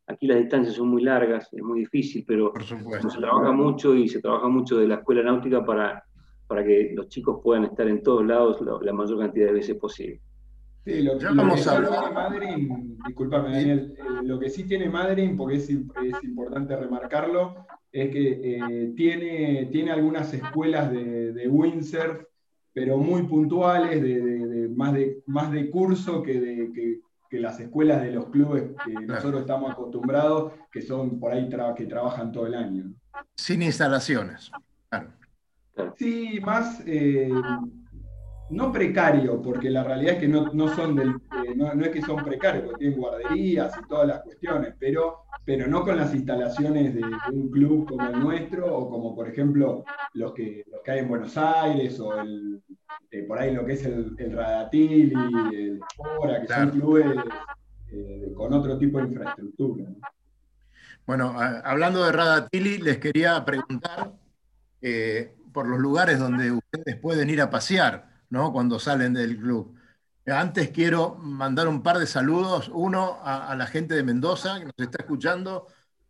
[0.07, 4.19] Aquí las distancias son muy largas, es muy difícil, pero se trabaja mucho y se
[4.19, 6.03] trabaja mucho de la escuela náutica para,
[6.45, 10.19] para que los chicos puedan estar en todos lados la, mayor cantidad de veces posible.
[10.83, 11.25] Sí, lo, que
[11.57, 12.69] sí tiene Madrid,
[13.07, 18.57] discúlpame Daniel, eh, lo que sí tiene Madrid, porque es, es importante remarcarlo, es que
[18.57, 22.23] eh, tiene, tiene algunas escuelas de, windsurf,
[22.73, 26.99] pero muy puntuales, de, más, de, más de curso que, de, que,
[27.39, 32.31] las escuelas de los clubes que nosotros estamos acostumbrados, que son por ahí que trabajan
[32.31, 32.93] todo el año.
[33.35, 34.51] Sin instalaciones.
[35.97, 37.31] Sí, más, eh,
[38.49, 42.23] no precario, porque la realidad es que no, son del, eh, no, es que son
[42.23, 47.03] precarios, porque tienen guarderías y todas las cuestiones, pero, pero no con las instalaciones de,
[47.31, 49.83] un club como el nuestro, o como por ejemplo
[50.13, 52.61] los que, los que hay en Buenos Aires, o el,
[53.11, 55.13] eh, por ahí lo que es el, el Radatili,
[55.53, 57.05] el Fora, que son clubes
[58.35, 59.85] con otro tipo de infraestructura.
[61.05, 64.13] Bueno, hablando de Radatili, les quería preguntar
[65.53, 68.51] por los lugares donde ustedes pueden ir a pasear, ¿no?
[68.51, 69.75] Cuando salen del club.
[70.25, 72.69] Antes quiero mandar un par de saludos.
[72.73, 75.67] Uno a, la gente de Mendoza que nos está escuchando,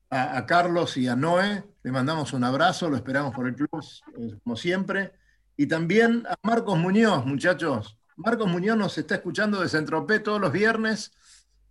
[0.09, 1.65] a, Carlos y a Noé.
[1.83, 3.83] Le mandamos un abrazo, lo esperamos por el club,
[4.17, 5.11] eh, como siempre.
[5.57, 7.97] Y también a Marcos Muñoz, muchachos.
[8.15, 11.11] Marcos Muñoz nos está escuchando de Centropé todos los viernes.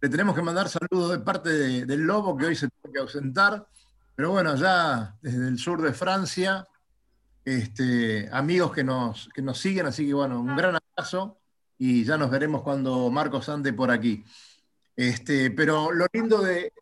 [0.03, 1.49] Le tenemos que mandar saludos de parte
[1.87, 3.67] del Lobo, que hoy se tiene que ausentar.
[4.15, 6.67] Pero bueno, ya desde el sur de Francia,
[7.45, 11.39] este, amigos que nos, que nos siguen, así que bueno, un gran abrazo
[11.79, 14.25] y ya nos veremos cuando Marcos ande por aquí.
[14.95, 16.73] Este, pero lo lindo de,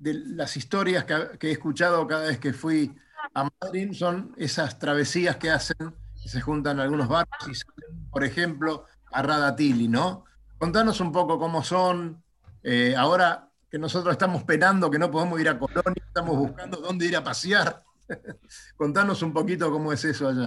[0.00, 2.96] las historias que, he escuchado cada vez que fui
[3.34, 8.24] a Madrid son esas travesías que hacen, que se juntan algunos barcos y salen, por
[8.24, 10.24] ejemplo, a Radatili, ¿no?
[10.58, 12.22] Contanos un poco cómo son.
[12.62, 17.06] Eh, ahora que nosotros estamos penando que no podemos ir a Colonia, estamos buscando dónde
[17.06, 17.84] ir a pasear.
[18.76, 20.46] Contanos un poquito cómo es eso allá.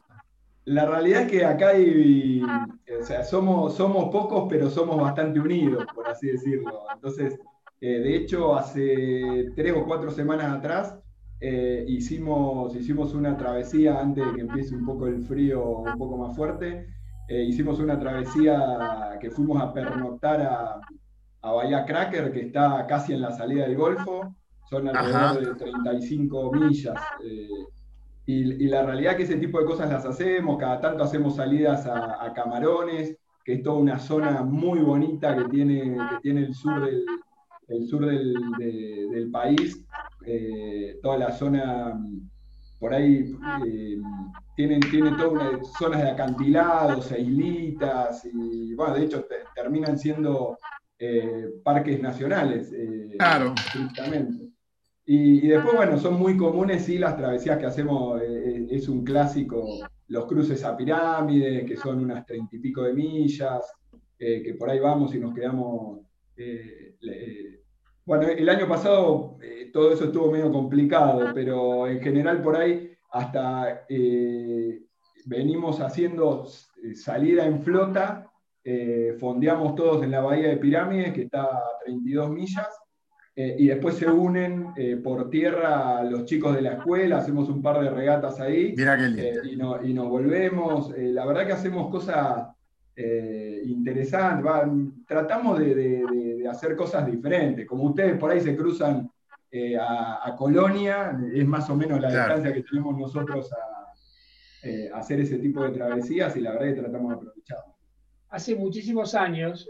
[0.66, 1.72] La realidad es que acá
[3.24, 6.84] somos, pocos, pero somos bastante unidos, por así decirlo.
[6.93, 7.39] Entonces,
[7.80, 10.99] eh, de hecho, hace tres o cuatro semanas atrás
[11.39, 16.18] eh, hicimos, hicimos una travesía antes de que empiece un poco el frío un poco
[16.18, 16.88] más fuerte.
[17.28, 20.80] Eh, hicimos una travesía que fuimos a pernoctar a,
[21.41, 24.36] a Bahía Cracker, que está casi en la salida del Golfo
[24.72, 26.99] son alrededor de 35 millas.
[27.24, 27.47] Eh,
[28.26, 31.86] y, la realidad es que ese tipo de cosas las hacemos, cada tanto hacemos salidas
[31.86, 36.86] a, Camarones, que es toda una zona muy bonita que tiene, que tiene el sur
[36.86, 37.03] del,
[37.67, 39.84] el sur del, país,
[40.26, 41.99] eh, toda la zona
[42.80, 43.36] por ahí
[43.67, 43.97] eh,
[44.55, 50.57] tienen, tiene todas una, zonas de acantilados, islitas, y bueno, de hecho terminan siendo
[51.63, 52.72] parques nacionales.
[53.17, 53.53] claro.
[55.14, 59.03] Y, después, bueno, son muy comunes, sí, las travesías que hacemos, eh, eh, es un
[59.03, 59.68] clásico,
[60.07, 63.74] los cruces a pirámide, que son unas treinta y pico de millas,
[64.18, 65.99] eh, que por ahí vamos y nos quedamos...
[68.05, 69.38] bueno, el año pasado
[69.74, 73.86] todo eso estuvo medio complicado, pero en general por ahí hasta
[75.26, 76.45] venimos haciendo
[76.95, 78.32] salida en flota,
[79.20, 82.80] fondeamos todos en la bahía de Pirámides, que está a 32 millas,
[83.44, 87.60] eh, y después se unen eh, por tierra los chicos de la escuela, hacemos un
[87.60, 90.94] par de regatas ahí eh, y, nos volvemos.
[90.96, 92.50] la verdad que hacemos cosas
[93.66, 94.46] interesantes,
[95.08, 97.66] tratamos de, hacer cosas diferentes.
[97.66, 99.10] Como ustedes por ahí se cruzan
[99.80, 105.64] a, Colonia, es más o menos la distancia que tenemos nosotros a, hacer ese tipo
[105.64, 107.76] de travesías y la verdad que tratamos de aprovecharlo.
[108.30, 109.68] Hace muchísimos años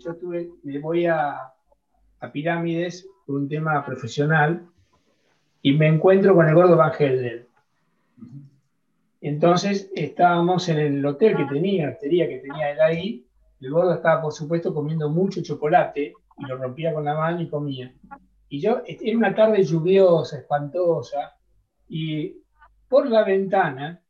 [0.00, 1.52] yo tuve, me voy a
[2.22, 4.66] a pirámides por un tema profesional
[5.60, 7.46] y me encuentro con el gordo Van Helden.
[9.20, 13.26] Entonces estábamos en el hotel que tenía, que tenía él ahí.
[13.60, 17.48] El gordo estaba, por supuesto, comiendo mucho chocolate y lo rompía con la mano y
[17.48, 17.92] comía.
[18.48, 21.36] Y yo, era una tarde lluviosa, espantosa,
[21.88, 22.36] y
[22.88, 24.00] por la ventana,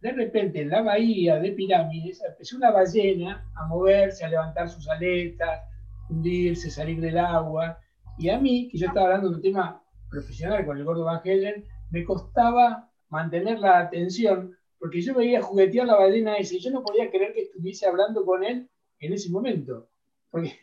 [0.00, 4.88] de repente en la bahía de pirámides, empezó una ballena a moverse, a levantar sus
[4.88, 5.62] aletas,
[6.12, 7.78] hundirse, salir del agua.
[8.18, 11.20] Y a mí, que yo estaba hablando de un tema profesional con el gordo Van
[11.24, 16.72] Helen, me costaba mantener la atención porque yo veía juguetear la ballena esa y yo
[16.72, 19.88] no podía creer que estuviese hablando con él en ese momento.
[20.28, 20.58] Porque,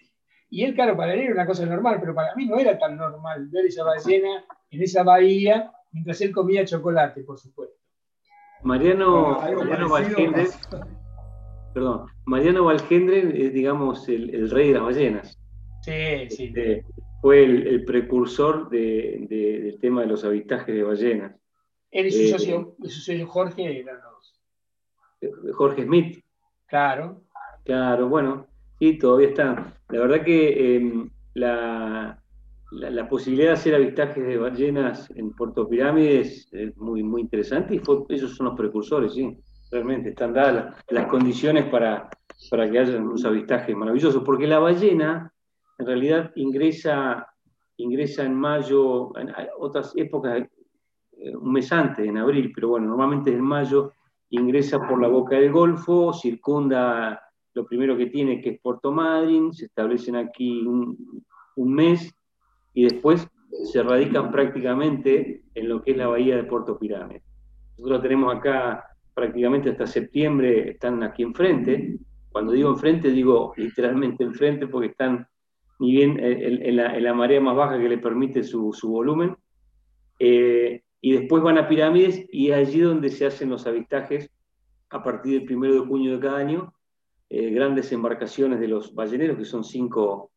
[0.49, 2.97] y él, claro, para él era una cosa normal, pero para mí no era tan
[2.97, 7.77] normal ver esa ballena en esa bahía mientras él comía chocolate, por supuesto.
[8.61, 9.87] Mariano, Mariano
[11.73, 15.38] perdón, Mariano Valgendre es, digamos, el, rey de las ballenas.
[15.89, 16.43] Sí, sí.
[16.45, 16.85] Este,
[17.21, 21.35] fue el, precursor del tema de los avistajes de ballenas.
[21.91, 24.39] Él y su, eh, socio, su Jorge eran los...
[25.21, 26.23] Eh, Jorge Smith.
[26.67, 27.23] Claro.
[27.65, 29.73] Claro, bueno, sí, todavía está.
[29.89, 32.21] La verdad que em, la,
[32.71, 37.79] la, posibilidad de hacer avistajes de ballenas en Puerto Pirámides es muy, muy interesante y
[37.79, 39.37] fue, ellos son los precursores, sí,
[39.71, 42.09] realmente están dadas las, condiciones para,
[42.49, 45.33] para que haya unos avistajes maravillosos, porque la ballena
[45.79, 47.25] en realidad ingresa,
[47.77, 50.47] ingresa en mayo, en otras épocas,
[51.13, 53.93] eh, un mes antes, en abril, pero bueno, normalmente en mayo,
[54.29, 57.21] ingresa por la boca del Golfo, circunda
[57.53, 61.23] lo primero que tiene, que es Puerto Madryn, se establecen aquí un,
[61.55, 62.13] un mes
[62.73, 63.27] y después
[63.63, 67.23] se radican prácticamente en lo que es la bahía de Puerto Pirámide.
[67.77, 71.97] Nosotros tenemos acá prácticamente hasta septiembre, están aquí enfrente.
[72.31, 75.27] Cuando digo enfrente, digo literalmente enfrente porque están
[75.79, 79.35] ni bien en, la, marea más baja que le permite su, volumen.
[80.19, 84.29] Eh, y después van a pirámides y allí donde se hacen los avistajes
[84.89, 86.73] a partir del primero de junio de cada año,
[87.29, 90.31] eh, grandes embarcaciones de los balleneros, que son cinco,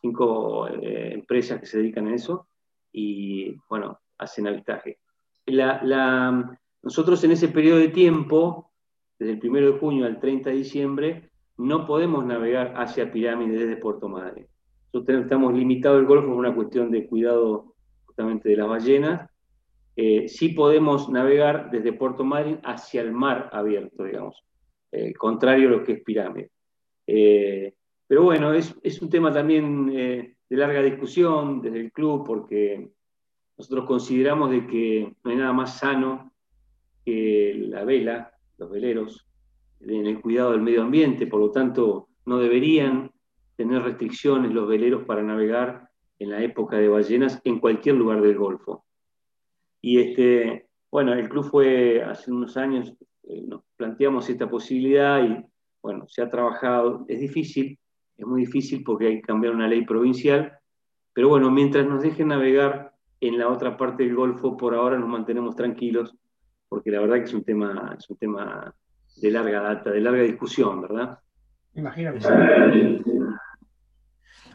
[0.00, 2.48] cinco eh, empresas que se dedican a eso
[2.90, 4.98] y, bueno, hacen avistaje.
[5.46, 8.72] La, nosotros en ese periodo de tiempo,
[9.18, 13.76] desde el 1 de junio al 30 de diciembre, no podemos navegar hacia Pirámide desde
[13.76, 14.48] Puerto Madre.
[14.92, 17.74] Nosotros estamos limitados el Golfo por una cuestión de cuidado
[18.04, 19.30] justamente de las ballenas.
[19.96, 24.44] Eh, sí podemos navegar desde Puerto Madryn hacia el mar abierto, digamos,
[24.92, 26.50] eh, contrario a lo que es Pirámide.
[27.06, 27.74] Eh,
[28.08, 32.90] pero bueno, es, un tema también eh, de larga discusión desde el club, porque
[33.56, 36.32] nosotros consideramos de que no hay nada más sano
[37.04, 39.26] que la vela, los veleros,
[39.80, 43.10] en el cuidado del medio ambiente, por lo tanto no deberían
[43.58, 45.88] tener restricciones los veleros para navegar
[46.20, 48.84] en la época de ballenas en cualquier lugar del Golfo.
[49.80, 52.94] Y este, bueno, el club fue hace unos años,
[53.24, 55.44] eh, nos planteamos esta posibilidad y
[55.82, 57.76] bueno, se ha trabajado, es difícil,
[58.16, 60.52] es muy difícil porque hay que cambiar una ley provincial,
[61.12, 65.08] pero bueno, mientras nos dejen navegar en la otra parte del Golfo, por ahora nos
[65.08, 66.14] mantenemos tranquilos,
[66.68, 68.72] porque la verdad que es un tema, es un tema
[69.16, 71.18] de larga data, de larga discusión, ¿verdad?
[71.74, 72.12] Imagino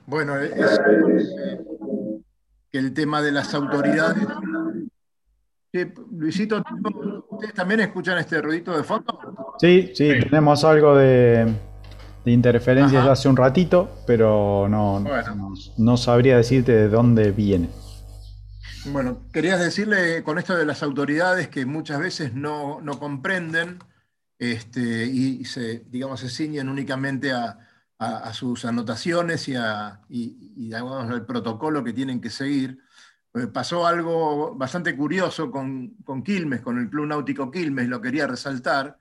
[0.06, 0.80] Bueno, es
[2.72, 4.28] que el tema de las autoridades.
[6.12, 6.64] Luisito,
[7.30, 9.56] ¿ustedes también escuchan este ruidito de fondo?
[9.60, 11.52] Sí, sí, tenemos algo de,
[12.26, 15.04] de interferencias hace un ratito, pero no,
[15.78, 17.70] no, sabría decirte de dónde viene.
[18.86, 23.80] Bueno, querías decirle con esto de las autoridades que muchas veces no, comprenden
[24.40, 27.58] este, y, se, digamos, se ciñen únicamente a,
[28.34, 32.80] sus anotaciones y, a, y, al protocolo que tienen que seguir.
[33.34, 38.28] Eh, pasó algo bastante curioso con, con Quilmes, con el Club Náutico Quilmes, lo quería
[38.28, 39.00] resaltar,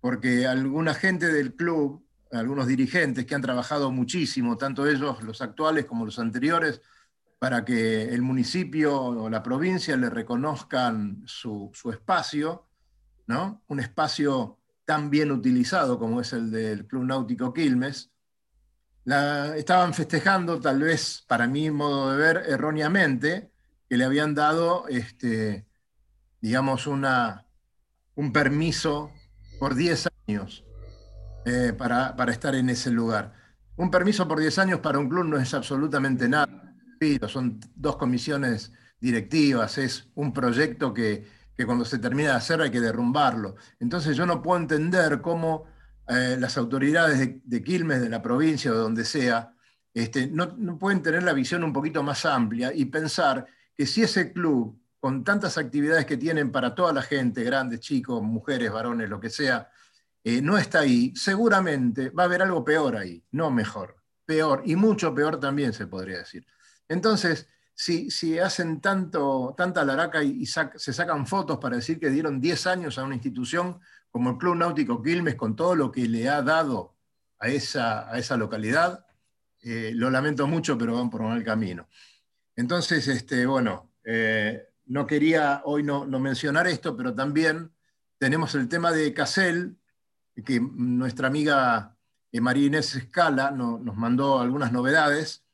[0.00, 5.86] porque alguna gente del club algunos dirigentes que han trabajado muchísimo, tanto ellos, los actuales
[5.86, 6.82] como los anteriores,
[7.38, 12.66] para que el municipio o la provincia le reconozcan su, espacio,
[13.26, 13.62] ¿no?
[13.68, 18.10] un espacio tan bien utilizado como es el del Club Náutico Quilmes.
[19.56, 23.50] Estaban festejando, tal vez para mi modo de ver, erróneamente,
[23.88, 25.66] que le habían dado, este,
[26.40, 27.46] digamos, una,
[28.14, 29.12] un permiso
[29.58, 30.64] por 10 años
[31.44, 33.32] eh, para, estar en ese lugar.
[33.76, 36.74] Un permiso por 10 años para un club no es absolutamente nada.
[37.28, 41.24] Son dos comisiones directivas, es un proyecto que,
[41.64, 43.56] cuando se termina de hacer hay que derrumbarlo.
[43.80, 45.64] Entonces yo no puedo entender cómo
[46.08, 49.54] eh, las autoridades de, Quilmes, de la provincia o de donde sea,
[49.92, 54.32] este, no, pueden tener la visión un poquito más amplia y pensar que si ese
[54.32, 59.20] club, con tantas actividades que tienen para toda la gente, grandes, chicos, mujeres, varones, lo
[59.20, 59.70] que sea,
[60.24, 64.76] eh, no está ahí, seguramente va a haber algo peor ahí, no mejor, peor, y
[64.76, 66.46] mucho peor también se podría decir.
[66.88, 72.40] Entonces, si, si hacen tanto, tanta laraca y, se sacan fotos para decir que dieron
[72.40, 73.78] 10 años a una institución
[74.18, 76.96] como el Club Náutico Quilmes, con todo lo que le ha dado
[77.38, 79.06] a esa, a esa localidad,
[79.62, 81.86] eh, lo lamento mucho, pero van por mal camino.
[82.56, 87.70] Entonces, este, bueno, eh, no quería hoy no, no, mencionar esto, pero también
[88.18, 89.76] tenemos el tema de Casel,
[90.44, 91.96] que nuestra amiga
[92.32, 95.44] eh, María Inés Escala nos mandó algunas novedades.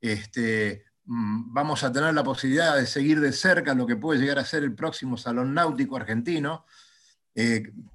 [0.00, 4.38] Este, mm, vamos a tener la posibilidad de seguir de cerca lo que puede llegar
[4.38, 6.64] a ser el próximo Salón Náutico Argentino,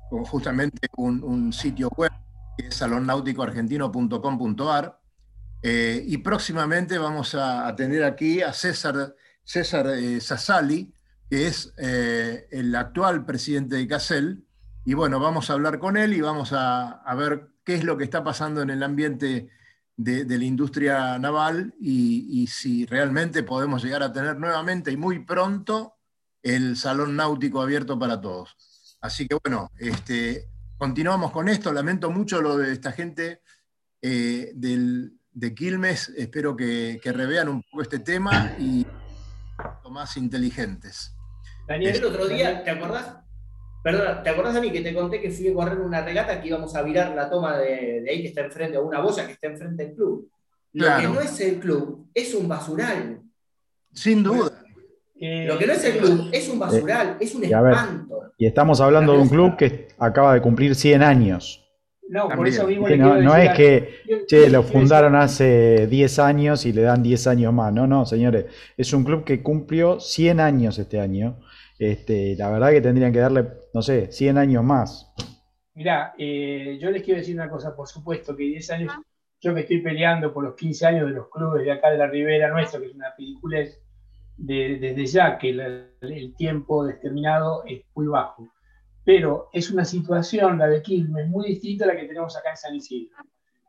[0.09, 2.11] justamente un, sitio web
[2.57, 4.99] que es salonnauticoargentino.com.ar.
[5.61, 9.87] Eh, y próximamente vamos a, tener aquí a César, César
[10.19, 10.91] Sassali,
[11.29, 14.45] que es el actual presidente de CASEL,
[14.89, 18.05] y bueno, vamos a hablar con él y vamos a, ver qué es lo que
[18.05, 19.47] está pasando en el ambiente
[19.95, 25.93] de, la industria naval y, si realmente podemos llegar a tener nuevamente y muy pronto
[26.41, 28.57] el salón náutico abierto para todos.
[29.01, 30.47] Así que bueno, este,
[30.77, 31.71] continuamos con esto.
[31.71, 33.41] Lamento mucho lo de esta gente
[34.01, 36.09] eh, de Quilmes.
[36.17, 38.85] Espero que, revean un poco este tema y
[39.89, 41.15] más inteligentes.
[41.67, 43.17] Daniel, el otro día, ¿te acordás?
[43.83, 46.49] Perdona, ¿te acordás a mí que te conté que fui a correr una regata que
[46.49, 49.47] íbamos a virar la toma de, ahí que está enfrente, o una boya que está
[49.47, 50.29] enfrente del club?
[50.73, 53.21] Lo que no es el club es un basural.
[53.93, 54.63] Sin duda.
[55.15, 58.18] Lo que no es el club es un basural, es un espanto.
[58.39, 61.63] Y estamos hablando de un club que acaba de cumplir 100 años.
[62.07, 66.73] No, por eso mismo no, no es que, che, lo fundaron hace 10 años y
[66.73, 67.71] le dan 10 años más.
[67.71, 68.45] No, no, señores.
[68.75, 71.37] Es un club que cumplió 100 años este año
[71.79, 75.13] este, la verdad que tendrían que darle, no sé, 100 años más.
[75.73, 78.93] Mirá, eh, yo les quiero decir una cosa, por supuesto que 10 años,
[79.39, 82.07] yo me estoy peleando por los 15 años de los clubes de acá de la
[82.07, 83.59] Ribera Nuestra, que es una película
[84.39, 88.47] desde ya que el tiempo determinado es muy bajo.
[89.03, 92.57] Pero es una situación, la de Quilmes, muy distinta a la que tenemos acá en
[92.57, 93.15] San Isidro.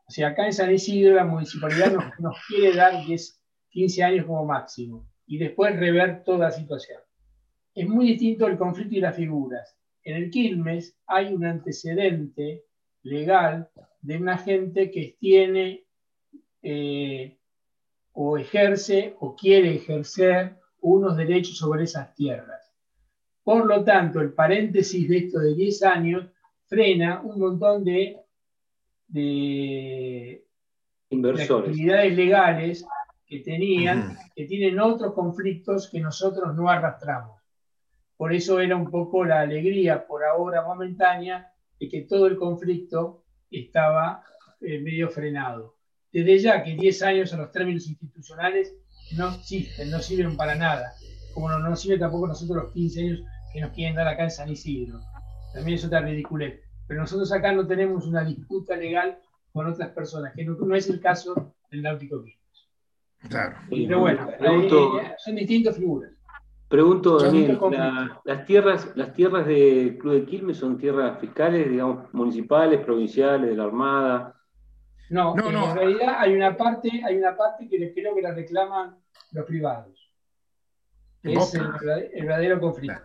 [0.07, 4.45] O sea, acá en San Isidro la municipalidad nos, quiere dar 10, 15 años como
[4.45, 6.99] máximo y después rever toda la situación
[7.73, 9.77] es muy distinto el conflicto y las figuras.
[10.03, 12.65] En el Quilmes hay un antecedente
[13.03, 13.69] legal
[14.01, 15.85] de una gente que tiene
[16.61, 17.37] eh,
[18.13, 22.71] o ejerce o quiere ejercer unos derechos sobre esas tierras.
[23.43, 26.25] Por lo tanto, el paréntesis de esto de 10 años
[26.65, 28.17] frena un montón de,
[29.07, 30.43] de,
[31.11, 32.85] actividades legales
[33.25, 37.41] que tenían, que tienen otros conflictos que nosotros no arrastramos.
[38.15, 43.23] Por eso era un poco la alegría, por ahora momentánea, de que todo el conflicto
[43.49, 44.23] estaba
[44.61, 45.75] eh, medio frenado.
[46.11, 48.75] Desde ya que 10 años en los términos institucionales
[49.17, 50.93] no existen, no sirven para nada,
[51.33, 53.19] como no nos sirve tampoco nosotros los 15 años
[53.53, 54.99] que nos quieren dar acá en San Isidro.
[55.53, 56.61] También es otra ridiculez.
[56.87, 59.17] Pero nosotros acá no tenemos una disputa legal
[59.53, 62.69] con otras personas, que no, es el caso del Náutico Quilmes.
[63.29, 63.57] Claro.
[63.69, 66.11] Pero bueno, eh, son distintas figuras.
[66.67, 67.59] Pregunto, Daniel,
[68.23, 73.57] las, tierras, ¿las tierras del Club de Quilmes son tierras fiscales, digamos, municipales, provinciales, de
[73.57, 74.40] la Armada?
[75.11, 78.95] No, en realidad hay una parte, hay una parte que creo que la reclaman
[79.33, 80.09] los privados.
[81.21, 83.01] Es el, verdadero conflicto.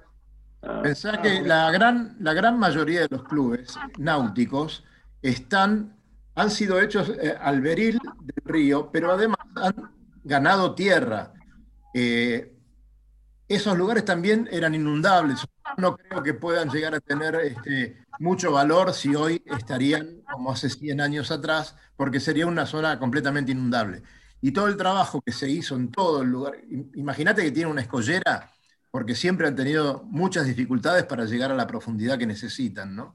[0.63, 0.81] Ah.
[0.85, 4.85] Pensá que la gran, la gran mayoría de los clubes náuticos
[5.21, 5.97] están,
[6.37, 9.91] han sido hechos eh, al beril del río, pero además han
[10.23, 11.33] ganado tierra.
[11.93, 12.56] Eh,
[13.49, 15.47] esos lugares también eran inundables.
[15.77, 20.69] No creo que puedan llegar a tener este, mucho valor si hoy estarían como hace
[20.69, 24.03] 100 años atrás, porque sería una zona completamente inundable.
[24.41, 26.55] Y todo el trabajo que se hizo en todo el lugar,
[26.95, 28.51] imagínate que tiene una escollera,
[28.91, 33.15] porque siempre han tenido muchas dificultades para llegar a la profundidad que necesitan, ¿no?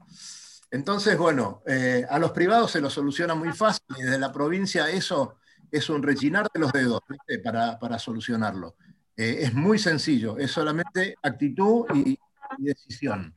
[0.70, 4.88] Entonces, bueno, eh, a los privados se lo soluciona muy fácil y desde la provincia
[4.88, 5.36] eso
[5.70, 7.00] es un rechinar de los dedos
[7.44, 8.76] Para, para solucionarlo.
[9.16, 12.18] Eh, es muy sencillo, es solamente actitud y,
[12.58, 13.34] decisión.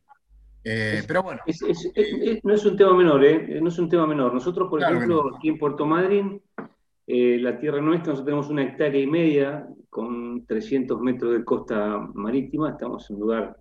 [0.63, 1.41] Eh, pero bueno.
[2.43, 3.59] no es un tema menor, ¿eh?
[3.61, 4.33] No es un tema menor.
[4.33, 6.41] Nosotros, por ejemplo, aquí en Puerto Madryn,
[7.07, 12.71] la tierra nuestra, nosotros tenemos una hectárea y media con 300 metros de costa marítima.
[12.71, 13.57] Estamos en un lugar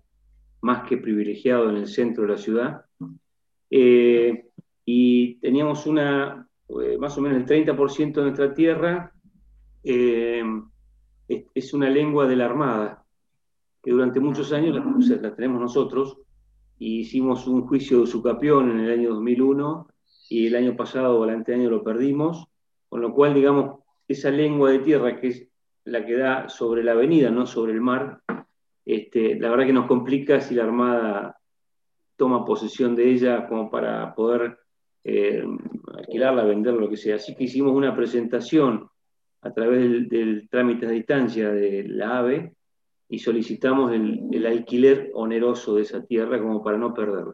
[0.61, 2.85] más que privilegiado en el centro de la ciudad.
[4.87, 6.47] y teníamos una,
[6.99, 9.13] más o menos el 30% de nuestra tierra
[11.27, 13.03] es, una lengua de la Armada,
[13.81, 16.17] que durante muchos años la, tenemos nosotros,
[16.77, 19.87] y hicimos un juicio de usucapión en el año 2001,
[20.29, 22.47] y el año pasado o el anteaño lo perdimos,
[22.89, 25.47] con lo cual, digamos, esa lengua de tierra que es
[25.85, 28.21] la que da sobre la avenida, no sobre el mar,
[28.85, 31.39] este, la verdad que nos complica si la Armada
[32.15, 34.59] toma posesión de ella como para poder
[35.03, 35.43] eh,
[35.97, 37.15] alquilarla, venderla, lo que sea.
[37.15, 38.89] Así que hicimos una presentación
[39.45, 42.53] a través del, trámite a distancia de la AVE
[43.07, 47.33] y solicitamos el, alquiler oneroso de esa tierra como para no perderla.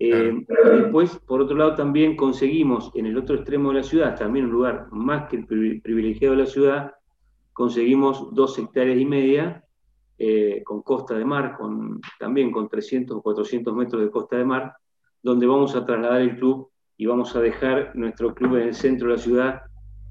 [0.00, 4.46] Eh, después, por otro lado, también conseguimos en el otro extremo de la ciudad, también
[4.46, 6.92] un lugar más que el privilegiado de la ciudad,
[7.52, 9.64] conseguimos dos hectáreas y media
[10.18, 14.44] eh, con costa de mar, con, también con 300 o 400 metros de costa de
[14.44, 14.74] mar,
[15.22, 19.08] donde vamos a trasladar el club y vamos a dejar nuestro club en el centro
[19.08, 19.62] de la ciudad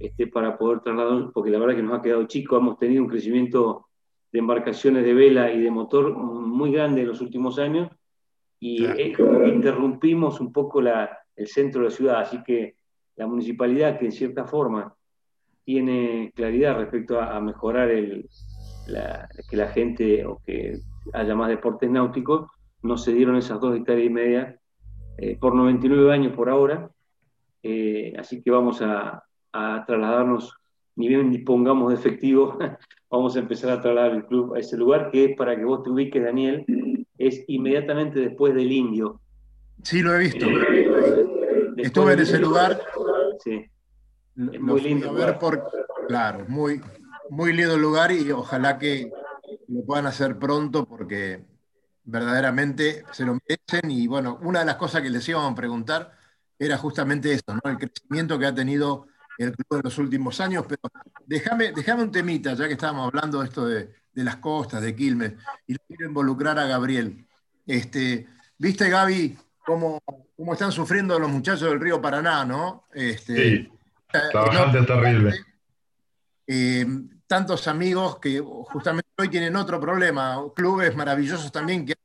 [0.02, 3.10] este, para poder trasladar, porque la verdad que nos ha quedado chico, hemos tenido un
[3.10, 3.88] crecimiento
[4.32, 7.90] de embarcaciones de vela y de motor muy grande en los últimos años.
[8.60, 12.76] Y interrumpimos un poco la, el centro de la ciudad, así que
[13.16, 14.96] la municipalidad que en cierta forma
[15.64, 18.28] tiene claridad respecto a, mejorar el,
[19.50, 20.80] que la gente o que
[21.14, 22.50] haya más deportes náuticos,
[22.82, 24.60] no se dieron esas dos hectáreas y media
[25.18, 26.90] eh, por 99 años por ahora.
[27.64, 29.24] Eh, así que vamos a,
[29.54, 30.54] a, trasladarnos,
[30.96, 32.58] ni bien dispongamos de efectivo,
[33.10, 35.84] vamos a empezar a trasladar el club a ese lugar, que es para que vos
[35.84, 36.66] te ubiques, Daniel,
[37.18, 39.22] es inmediatamente después del Indio.
[39.84, 40.46] Sí, lo he visto.
[40.46, 41.28] Eh,
[41.78, 42.82] Estuve en ese lugar.
[43.44, 43.66] Sí.
[44.54, 45.14] Es muy lindo.
[45.14, 45.68] ver por,
[46.08, 46.82] claro, muy,
[47.30, 49.12] muy lindo lugar y ojalá que
[49.68, 51.44] lo puedan hacer pronto porque
[52.04, 53.92] verdaderamente se lo merecen.
[53.92, 56.12] Y bueno, una de las cosas que les íbamos a preguntar
[56.58, 57.72] era justamente eso, ¿no?
[57.72, 59.08] El crecimiento que ha tenido
[59.42, 60.66] el club en los últimos años.
[60.68, 60.82] Pero
[61.26, 65.34] déjame, déjame un temita, ya que estábamos hablando de esto de, las costas, de Quilmes,
[65.68, 67.26] y quiero involucrar a Gabriel.
[67.66, 68.28] Este,
[68.58, 70.02] ¿Viste, Gaby, cómo,
[70.36, 72.86] cómo están sufriendo los muchachos del río Paraná, no?
[72.94, 73.72] Este, sí,
[74.32, 75.46] trabajante terrible.
[76.48, 76.86] Eh,
[77.32, 81.96] tantos amigos que justamente hoy tienen otro problema, clubes maravillosos también que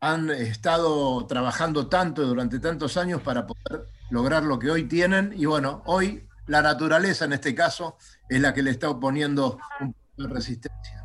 [0.00, 5.46] han, estado trabajando tanto durante tantos años para poder lograr lo que hoy tienen y
[5.46, 7.96] bueno, hoy la naturaleza en este caso
[8.28, 11.04] es la que le está oponiendo un poco de resistencia.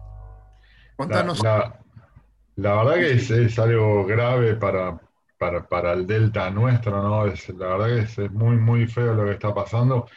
[0.96, 1.44] Contanos.
[1.44, 4.98] La, verdad que es, algo grave para,
[5.38, 7.28] para, el delta nuestro, ¿no?
[7.28, 10.08] Es, la verdad que es, muy, muy feo lo que está pasando.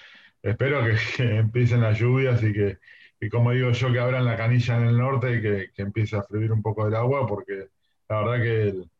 [0.43, 0.85] Espero
[1.17, 2.79] que empiecen las lluvias y que,
[3.21, 6.23] y como digo yo, que abran la canilla en el norte y que, empiece a
[6.23, 7.69] fluir un poco del agua, porque
[8.09, 8.91] la verdad que el,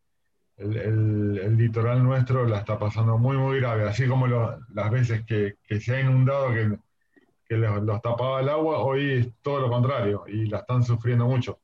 [0.59, 3.89] litoral nuestro la está pasando muy, muy grave.
[3.89, 9.29] Así como las veces que, se ha inundado, que, los, tapaba el agua, hoy es
[9.41, 11.61] todo lo contrario y la están sufriendo mucho.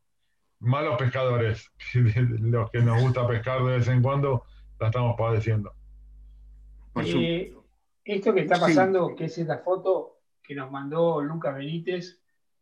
[0.61, 4.45] Malos pescadores, los que nos gusta pescar de vez en cuando,
[4.79, 5.73] la estamos padeciendo.
[6.97, 7.53] Eh,
[8.05, 12.21] esto que está pasando, que es esta foto que nos mandó Lucas Benítez,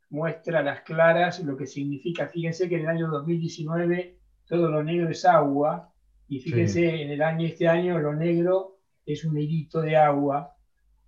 [0.08, 2.28] muestra las claras lo que significa.
[2.28, 5.91] Fíjense que en el año 2019 todo lo negro es agua
[6.28, 10.54] y fíjense en el año este año lo negro es un hilito de agua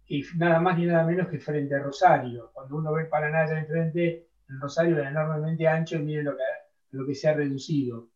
[0.06, 2.50] y nada más ni nada menos que frente a Rosario.
[2.52, 6.42] Cuando uno ve Paraná allá enfrente, el Rosario es enormemente ancho y miren lo que,
[6.90, 8.08] lo que se ha reducido.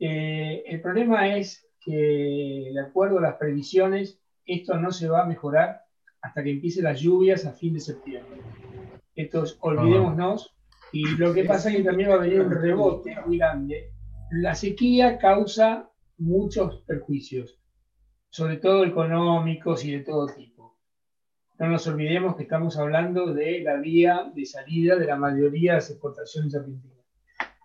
[0.00, 5.26] Eh, el problema es que, de acuerdo a las previsiones, esto no se va a
[5.26, 5.82] mejorar
[6.22, 8.40] hasta que empiecen las lluvias a fin de septiembre.
[9.14, 10.54] Entonces, olvidémonos.
[10.92, 13.92] Y lo que pasa es que también va a venir un rebote muy grande.
[14.30, 17.58] La sequía causa muchos perjuicios,
[18.30, 20.76] sobre todo económicos y de todo tipo.
[21.58, 25.78] No nos olvidemos que estamos hablando de la vía de salida de la mayoría de
[25.78, 27.04] las exportaciones argentinas.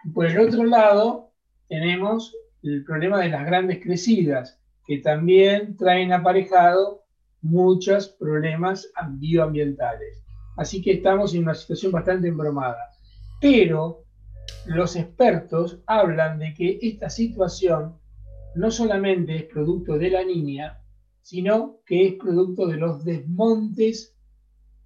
[0.04, 1.32] Y por el otro lado,
[1.68, 7.04] tenemos el problema de las grandes crecidas, que también traen aparejado
[7.42, 10.24] muchos problemas bioambientales.
[10.58, 12.90] Así que estamos en una situación bastante embromada.
[13.42, 14.06] Pero
[14.66, 17.98] los expertos hablan de que esta situación
[18.56, 20.80] no solamente es producto de la niña,
[21.22, 24.16] sino que es producto de los desmontes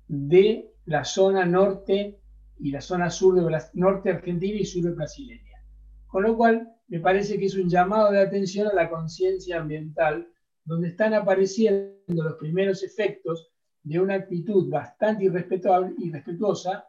[0.08, 2.20] de la zona norte
[2.60, 5.64] y la zona sur de norte argentina y sur brasileña.
[6.08, 10.28] Con lo cual, me parece que es un llamado de atención a la conciencia ambiental,
[10.64, 13.52] donde están apareciendo los primeros efectos
[13.84, 16.86] de una actitud bastante irrespetuosa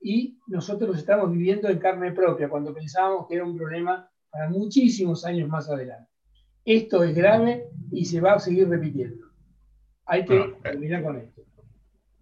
[0.00, 4.50] y nosotros lo estamos viviendo en carne propia cuando pensábamos que era un problema para
[4.50, 6.13] muchísimos años más adelante.
[6.64, 9.26] Esto es grave y se va a seguir repitiendo.
[10.06, 11.42] Hay que eh, terminar con esto.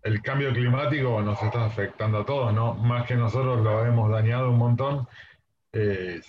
[0.02, 2.74] El cambio climático nos está afectando a todos, ¿no?
[2.74, 5.06] Más que nosotros lo hemos dañado un montón.
[5.72, 6.20] Eh,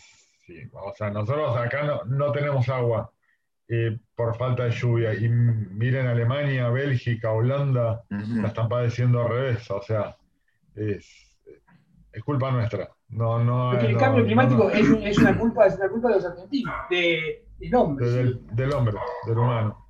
[0.74, 3.12] o sea, nosotros acá no, no tenemos agua
[3.68, 5.14] eh, por falta de lluvia.
[5.16, 9.72] Y miren Alemania, Bélgica, Holanda, la están padeciendo al revés.
[9.72, 10.16] O sea,
[10.76, 11.40] es,
[12.12, 12.90] es culpa nuestra.
[13.16, 16.26] No, no, Porque el cambio climático es, es, una culpa, es una culpa de los
[16.26, 18.10] argentinos, de, del hombre.
[18.10, 18.96] del, hombre,
[19.28, 19.88] del humano.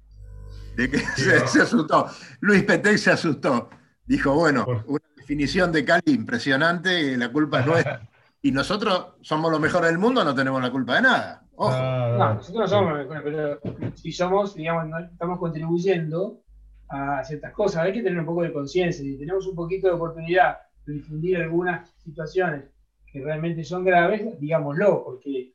[0.76, 0.98] De que
[1.48, 2.08] se, asustó.
[2.42, 3.70] Luis Petec se asustó.
[4.06, 8.10] Dijo, bueno, una definición de Cali impresionante, la culpa es nuestra.
[8.42, 11.44] y nosotros somos los mejores del mundo, no tenemos la culpa de nada.
[11.58, 13.60] No, nosotros no somos, pero
[13.96, 16.42] si somos, digamos, estamos contribuyendo
[16.90, 17.84] a ciertas cosas.
[17.84, 19.02] Hay que tener un poco de conciencia.
[19.02, 22.73] Si tenemos un poquito de oportunidad de difundir algunas situaciones
[23.14, 25.54] que realmente son graves, digámoslo, porque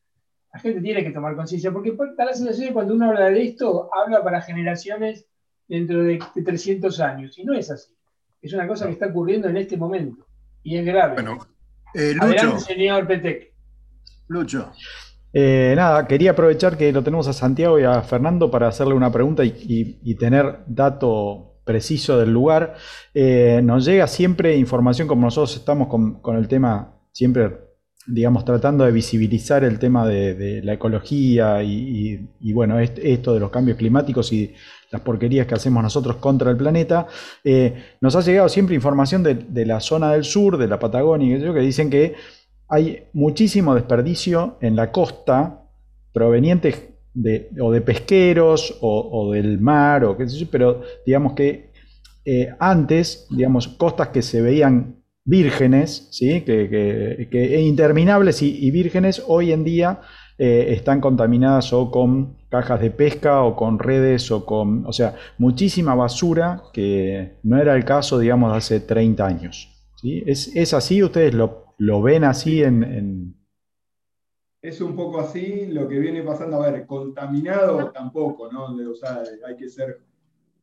[0.55, 1.73] la gente tiene que tomar conciencia.
[1.73, 5.27] Porque da la sensación de cuando uno habla de esto, habla para generaciones
[5.67, 7.37] dentro de, 300 años.
[7.39, 7.93] Y no es así.
[8.41, 10.25] Es una cosa que está ocurriendo en este momento.
[10.63, 11.15] Y es grave.
[11.15, 11.39] Bueno,
[11.95, 12.59] eh, Lucho.
[12.61, 13.53] señor Petec.
[14.29, 14.73] Lucho.
[15.33, 19.13] Eh, nada, quería aprovechar que lo tenemos a Santiago y a Fernando para hacerle una
[19.13, 22.77] pregunta y, tener dato preciso del lugar.
[23.13, 27.59] Eh, nos llega siempre información, como nosotros estamos con, el tema, siempre,
[28.07, 33.79] digamos, tratando de visibilizar el tema de, la ecología y, bueno, esto de los cambios
[33.79, 34.55] climáticos y
[34.91, 37.07] las porquerías que hacemos nosotros contra el planeta.
[37.45, 41.61] Eh, nos ha llegado siempre información de, la zona del sur, de la Patagonia, que
[41.61, 42.15] dicen que
[42.69, 45.63] hay muchísimo desperdicio en la costa
[46.13, 51.71] proveniente de, o de pesqueros o, del mar, o qué sé yo, pero digamos que
[52.25, 54.98] eh, antes, digamos, costas que se veían
[55.29, 56.41] vírgenes, ¿sí?
[56.41, 60.01] que, que, interminables y, vírgenes, hoy en día
[60.39, 65.17] eh, están contaminadas o con cajas de pesca o con redes o con, o sea,
[65.37, 69.69] muchísima basura que no era el caso, digamos, de hace 30 años.
[70.01, 70.23] ¿sí?
[70.27, 71.03] ¿Es, ¿Es, así?
[71.03, 73.37] ¿Ustedes lo, lo ven así en,
[74.63, 76.63] Es un poco así lo que viene pasando.
[76.63, 78.75] A ver, contaminado tampoco, ¿no?
[78.91, 80.08] O sea, hay que ser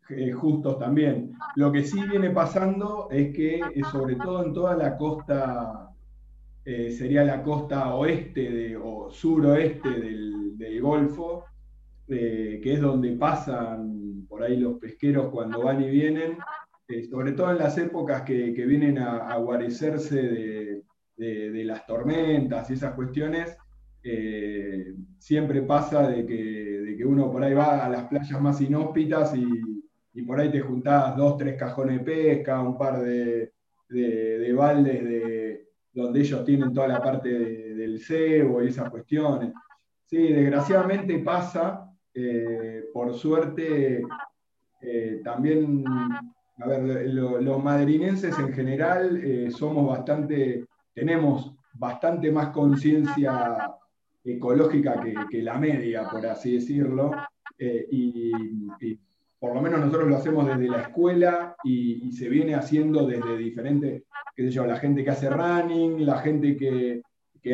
[0.10, 1.34] eh, justos también.
[1.56, 5.90] Lo que sí viene pasando es que, eh, sobre todo en toda la costa,
[6.64, 11.46] eh, sería la costa oeste de, o suroeste del, del Golfo,
[12.08, 16.38] que es donde pasan por ahí los pesqueros cuando van y vienen,
[17.10, 20.84] sobre todo en las épocas que, vienen a, guarecerse de,
[21.18, 23.58] de, las tormentas y esas cuestiones,
[25.18, 29.76] siempre pasa de que, uno por ahí va a las playas más inhóspitas y,
[30.24, 33.52] por ahí te juntás dos, tres cajones de pesca, un par de,
[34.56, 39.54] baldes de, donde ellos tienen toda la parte del cebo y esas cuestiones.
[40.06, 44.04] Sí, desgraciadamente pasa, eh, por suerte,
[44.82, 45.84] eh, también,
[46.58, 53.70] a ver, los madrinenses en general somos bastante tenemos bastante más conciencia
[54.24, 55.00] ecológica
[55.30, 57.12] que, la media, por así decirlo,
[57.60, 58.32] eh, y,
[59.40, 64.04] por lo menos nosotros lo hacemos desde la escuela y, se viene haciendo desde diferentes,
[64.36, 67.02] qué sé yo, la gente que hace running, la gente que,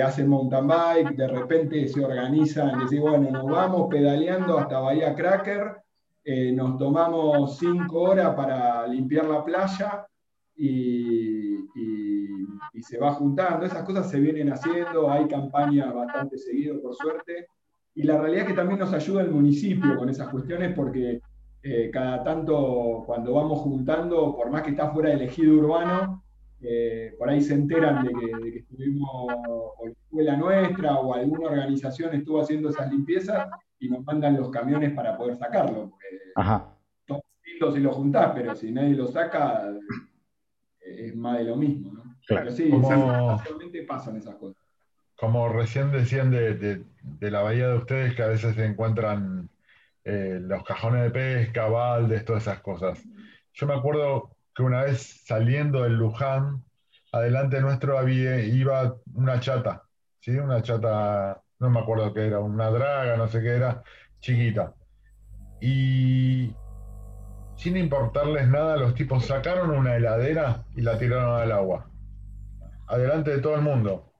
[0.01, 5.81] hace mountain bike, de repente se organizan, decir, bueno, nos vamos pedaleando hasta Bahía Cracker,
[6.23, 10.07] eh, nos tomamos cinco horas para limpiar la playa
[10.55, 11.41] y
[12.73, 13.65] y se va juntando.
[13.65, 17.47] Esas cosas se vienen haciendo, hay campañas bastante seguido, por suerte.
[17.93, 21.21] Y la realidad es que también nos ayuda el municipio con esas cuestiones porque
[21.63, 26.23] eh, cada tanto cuando vamos juntando, por más que está fuera del ejido urbano,
[26.61, 32.13] eh, por ahí se enteran de que, estuvimos, o la escuela nuestra o alguna organización
[32.13, 33.49] estuvo haciendo esas limpiezas
[33.79, 35.89] y nos mandan los camiones para poder sacarlo.
[35.89, 36.75] Porque Ajá.
[37.07, 39.69] si lo juntás, pero si nadie lo saca,
[40.81, 41.93] eh, es más de lo mismo.
[41.93, 42.01] ¿no?
[42.71, 43.41] como,
[43.87, 44.61] pasan esas cosas.
[45.15, 46.83] Como recién decían de,
[47.19, 49.49] la bahía de ustedes, que a veces se encuentran
[50.03, 53.01] eh, los cajones de pesca, baldes, todas esas cosas.
[53.53, 56.63] Yo me acuerdo que una vez saliendo del Luján,
[57.11, 59.83] adelante nuestro había, iba una chata,
[60.19, 60.31] ¿sí?
[60.31, 63.83] Una chata, no me acuerdo qué era, una draga, no sé qué era,
[64.19, 64.73] chiquita.
[65.59, 66.55] Y
[67.55, 71.91] sin importarles nada, los tipos sacaron una heladera y la tiraron al agua
[72.91, 74.13] adelante de todo el mundo.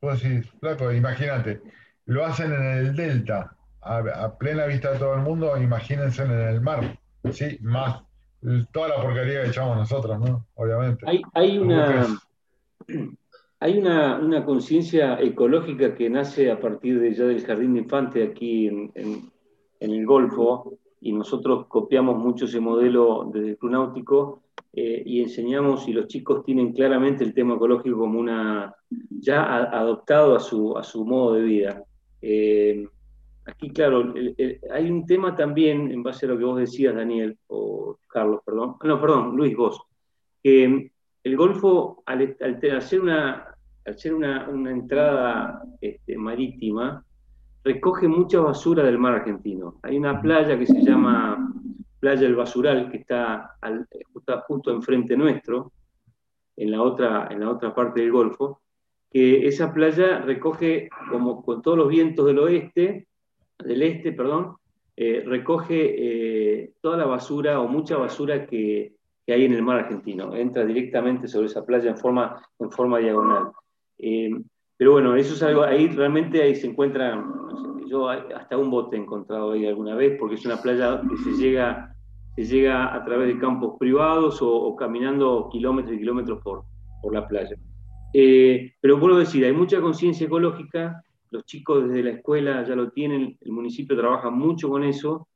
[0.00, 1.62] Vos decís, flaco, imagínate,
[2.04, 3.55] lo hacen en el delta,
[3.86, 6.98] a, plena vista de todo el mundo, imagínense en el mar,
[7.30, 7.58] ¿sí?
[7.60, 8.02] Más
[8.72, 10.46] toda la porquería que echamos nosotros, ¿no?
[10.54, 11.06] Obviamente.
[11.34, 12.06] Hay, una,
[13.60, 18.68] hay una, conciencia ecológica que nace a partir de ya del jardín de infante aquí
[18.68, 19.30] en, en,
[19.80, 25.88] el Golfo, y nosotros copiamos mucho ese modelo desde el Club Náutico, eh, y enseñamos
[25.88, 28.74] y los chicos tienen claramente el tema ecológico como una,
[29.10, 31.84] ya adoptado a su, a su modo de vida.
[32.20, 32.86] Eh,
[33.46, 34.12] aquí, claro,
[34.72, 38.76] hay un tema también, en base a lo que vos decías, Daniel, o Carlos, perdón,
[38.82, 39.80] no, perdón, Luis, vos,
[40.42, 40.90] que
[41.22, 42.36] el Golfo, al,
[42.76, 47.04] hacer una, al una, una entrada este, marítima,
[47.64, 49.80] recoge mucha basura del mar argentino.
[49.82, 51.52] Hay una playa que se llama
[51.98, 53.56] Playa El Basural, que está,
[54.46, 55.72] justo, enfrente nuestro,
[56.56, 58.62] en la, otra, en la otra parte del Golfo,
[59.10, 63.08] que esa playa recoge, como con todos los vientos del oeste,
[63.58, 64.56] del este, perdón,
[64.96, 68.94] eh, recoge eh, toda la basura o mucha basura que,
[69.28, 70.36] hay en el mar argentino.
[70.36, 73.50] Entra directamente sobre esa playa en forma, en forma diagonal.
[73.98, 74.30] Eh,
[74.76, 77.24] pero bueno, eso es algo, ahí realmente ahí se encuentra,
[77.88, 81.42] yo hasta un bote he encontrado ahí alguna vez, porque es una playa que se
[81.42, 81.96] llega
[82.36, 86.64] se llega a través de campos privados o, caminando kilómetros y kilómetros por,
[87.02, 87.56] por la playa.
[88.12, 91.02] Eh, pero puedo decir, hay mucha conciencia ecológica,
[91.36, 95.28] los chicos desde la escuela ya lo tienen, el municipio trabaja mucho con eso,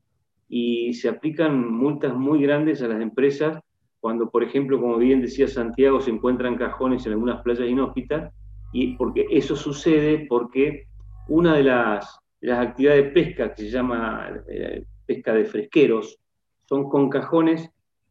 [0.48, 3.61] y se aplican multas muy grandes a las empresas
[4.01, 8.32] cuando, por ejemplo, como bien decía Santiago, se encuentran cajones en algunas playas inhóspitas,
[8.72, 10.86] y porque eso sucede porque
[11.28, 12.18] una de las,
[12.51, 16.18] actividades de pesca que se llama eh, pesca de fresqueros
[16.66, 17.68] son con cajones.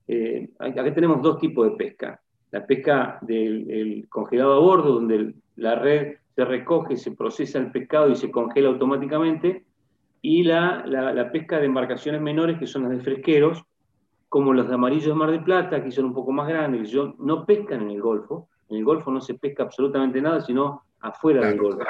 [0.07, 2.21] Eh, acá tenemos dos tipos de pesca.
[2.51, 8.09] La pesca del congelado a bordo, donde la red se recoge, se procesa el pescado
[8.09, 9.65] y se congela automáticamente,
[10.21, 13.65] y la, la pesca de embarcaciones menores, que son las de fresqueros,
[14.29, 17.13] como los de amarillo de Mar de Plata, que son un poco más grandes, que
[17.17, 18.47] no pescan en el Golfo.
[18.69, 21.83] En el Golfo no se pesca absolutamente nada, sino afuera del Golfo.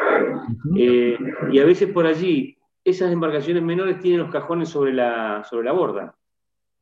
[0.75, 1.15] Eh,
[1.51, 5.73] y a veces por allí, esas embarcaciones menores tienen los cajones sobre la, sobre la
[5.73, 6.15] borda.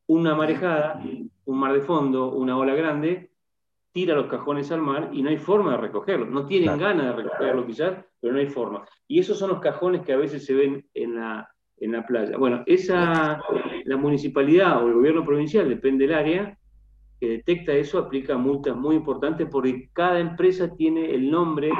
[0.05, 1.01] Una marejada,
[1.43, 3.29] un mar de fondo, una ola grande,
[3.97, 6.29] tira los cajones al mar y no hay forma de recogerlos.
[6.29, 8.85] No tienen ganas de recogerlos quizás, pero no hay forma.
[9.07, 12.37] Y esos son los cajones que a veces se ven en la, en la playa.
[12.37, 13.41] Bueno, esa,
[13.85, 16.55] la municipalidad o el gobierno provincial, depende del área,
[17.19, 21.71] que detecta eso, aplica multas muy importantes porque cada empresa tiene el nombre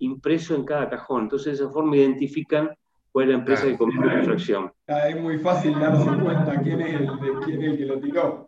[0.00, 1.22] impreso en cada cajón.
[1.22, 2.68] Entonces, de esa forma identifican
[3.12, 4.70] cuál es la empresa que cometió la infracción.
[4.86, 7.08] Es muy fácil darse cuenta quién es el,
[7.46, 8.46] quién es el que lo tiró.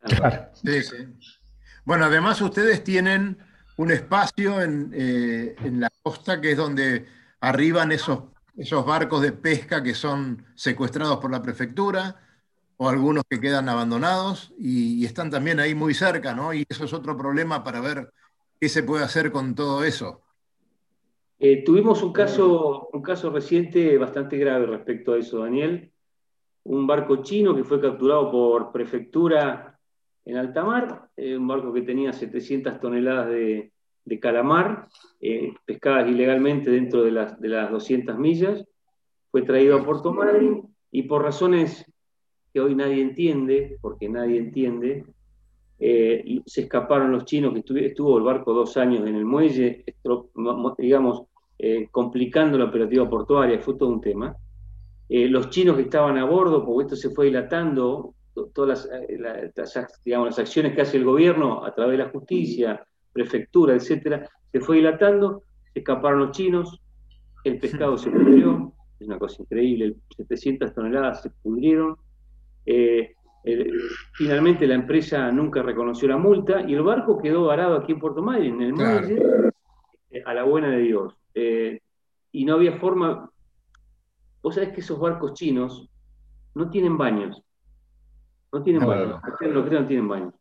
[0.00, 0.48] Claro.
[0.52, 0.96] Sí, sí.
[1.84, 3.38] Bueno, además ustedes tienen
[3.76, 7.06] un espacio en, eh, en la costa que es donde
[7.40, 8.24] arriban esos
[8.56, 12.16] esos barcos de pesca que son secuestrados por la prefectura
[12.76, 16.52] o algunos que quedan abandonados y, están también ahí muy cerca, ¿no?
[16.54, 18.10] Y eso es otro problema para ver
[18.60, 20.22] qué se puede hacer con todo eso.
[21.38, 25.92] Eh, tuvimos un caso, un caso reciente bastante grave respecto a eso, Daniel.
[26.64, 29.73] Un barco chino que fue capturado por prefectura
[30.26, 33.70] en alta mar, eh, un barco que tenía 700 toneladas de,
[34.20, 34.88] calamar,
[35.20, 38.64] eh, pescadas ilegalmente dentro de las, de las 200 millas,
[39.30, 41.84] fue traído a Puerto Madryn y por razones
[42.52, 45.04] que hoy nadie entiende, porque nadie entiende,
[45.80, 49.84] eh, se escaparon los chinos, que estuvo, el barco dos años en el muelle,
[50.78, 51.24] digamos,
[51.90, 54.36] complicando la operativa portuaria, fue todo un tema.
[55.08, 58.14] los chinos que estaban a bordo, porque esto se fue dilatando,
[58.54, 58.88] todas
[59.54, 64.28] las, digamos, las acciones que hace el gobierno a través de la justicia, prefectura, etcétera,
[64.52, 66.80] se fue dilatando, se escaparon los chinos,
[67.44, 71.96] el pescado se pudrió, es una cosa increíble, 700 toneladas se pudrieron.
[72.66, 73.14] Eh,
[74.14, 78.22] finalmente la empresa nunca reconoció la multa y el barco quedó varado aquí en Puerto
[78.22, 79.22] Madryn, en el muelle,
[80.10, 81.14] eh, a la buena de Dios.
[81.34, 81.80] Eh,
[82.32, 83.30] y no había forma.
[84.42, 85.88] Vos sabés que esos barcos chinos
[86.54, 87.42] no tienen baños.
[88.54, 89.20] No tienen baños.
[89.32, 90.34] Ustedes lo creen, no tienen baños.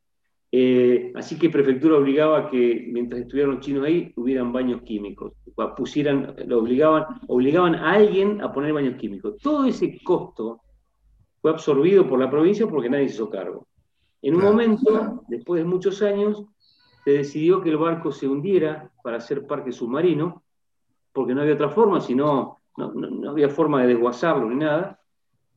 [0.51, 5.34] Eh, así que prefectura obligaba a que mientras estuvieran los chinos ahí, hubieran baños químicos.
[5.76, 9.38] Pusieran, lo obligaban, obligaban a alguien a poner baños químicos.
[9.41, 10.61] Todo ese costo
[11.41, 13.66] fue absorbido por la provincia porque nadie se hizo cargo.
[14.22, 16.45] En un momento, después de muchos años,
[17.03, 20.43] se decidió que el barco se hundiera para hacer parque submarino,
[21.11, 24.99] porque no había otra forma, sino no, no había forma de desguazarlo ni nada.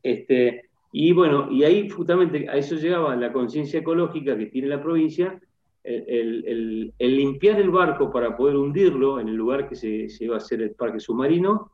[0.02, 4.82] Este, y bueno, y ahí justamente a eso llegaba la conciencia ecológica que tiene la
[4.82, 5.40] provincia,
[5.86, 10.62] el, limpiar el barco para poder hundirlo en el lugar que se, iba a hacer
[10.62, 11.72] el parque submarino,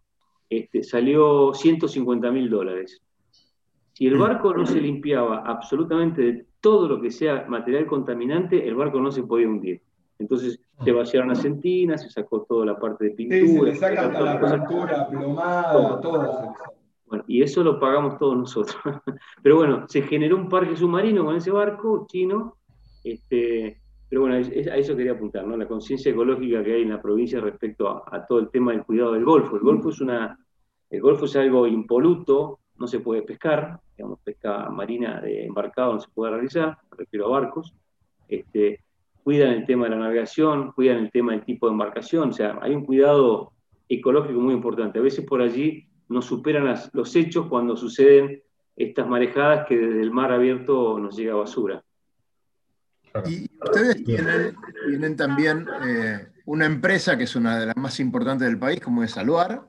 [0.51, 3.01] este, salió 150 mil dólares.
[3.93, 4.21] Si el mm.
[4.21, 9.11] barco no se limpiaba absolutamente de todo lo que sea material contaminante, el barco no
[9.11, 9.81] se podía hundir.
[10.19, 10.97] Entonces se mm.
[10.97, 13.41] vaciaron las centinas, se sacó toda la parte de pintura.
[13.41, 16.55] Sí, se le saca hasta la pintura, plomada, todo.
[17.13, 18.75] Bueno, y eso lo pagamos todos nosotros.
[19.43, 22.57] pero bueno, se generó un parque submarino con ese barco chino,
[23.05, 25.55] este, pero bueno, a eso quería apuntar, ¿no?
[25.59, 29.13] La conciencia ecológica que hay en la provincia respecto a, todo el tema del cuidado
[29.13, 29.57] del golfo.
[29.57, 30.39] El golfo es una,
[30.89, 36.01] el golfo es algo impoluto, no se puede pescar, digamos, pesca marina de embarcado no
[36.01, 37.75] se puede realizar, me refiero a barcos.
[38.27, 38.81] Este,
[39.23, 42.59] cuidan el tema de la navegación, cuidan el tema del tipo de embarcación, o sea,
[42.63, 43.53] hay un cuidado
[43.87, 44.99] ecológico muy importante.
[44.99, 48.43] A veces por allí no superan los hechos cuando suceden
[48.77, 51.83] estas marejadas que desde el mar abierto nos llega basura.
[53.27, 58.59] Y ustedes tienen, también eh, una empresa que es una de las más importantes del
[58.59, 59.69] país, como es Aluar,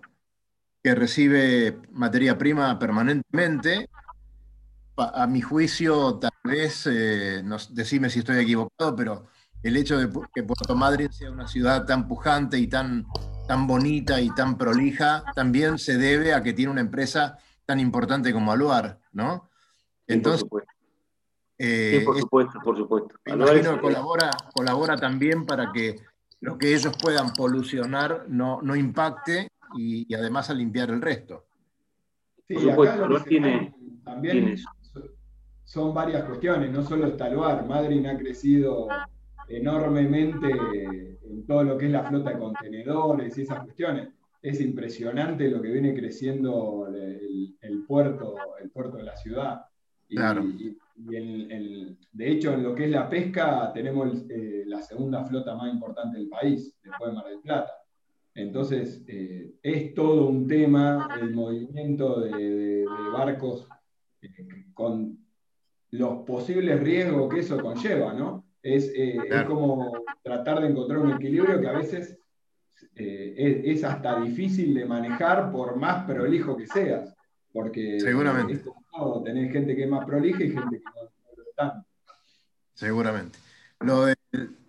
[0.82, 3.90] que recibe materia prima permanentemente.
[4.96, 9.28] A mi juicio, tal vez, eh, decime si estoy equivocado, pero
[9.64, 13.06] el hecho de que Puerto Madryn sea una ciudad tan pujante y tan
[13.48, 18.34] tan bonita y tan prolija también se debe a que tiene una empresa tan importante
[18.34, 19.50] como Aluar, ¿no?
[20.08, 20.66] Entonces, por
[21.58, 23.16] eh, supuesto, por supuesto.
[23.26, 25.98] imagino que colabora, colabora también para que
[26.42, 31.46] lo que ellos puedan polucionar no, no impacte y, además a limpiar el resto.
[32.48, 33.74] Sí, por supuesto, tiene...
[34.04, 34.58] también
[35.64, 37.66] son varias cuestiones, no solo está el bar.
[37.66, 38.88] Madrid ha crecido
[39.48, 44.10] enormemente en todo lo que es la flota de contenedores y esas cuestiones.
[44.42, 49.66] Es impresionante lo que viene creciendo el, puerto, el puerto de la ciudad.
[50.10, 50.18] Y,
[52.12, 56.18] de hecho, en lo que es la pesca, tenemos eh, la segunda flota más importante
[56.18, 57.72] del país, después de Mar del Plata.
[58.36, 63.68] Entonces, eh, es todo un tema el movimiento de, barcos
[64.22, 65.18] eh, con
[65.92, 68.44] los posibles riesgos que eso conlleva, ¿no?
[68.64, 68.94] Es,
[69.46, 72.18] como tratar de encontrar un equilibrio que a veces
[72.96, 77.14] es, hasta difícil de manejar por más prolijo que seas,
[77.52, 78.64] porque Seguramente.
[79.26, 81.86] Tener gente que es más prolija y gente que no, lo está.
[82.76, 83.40] Seguramente.
[83.80, 84.16] Lo de,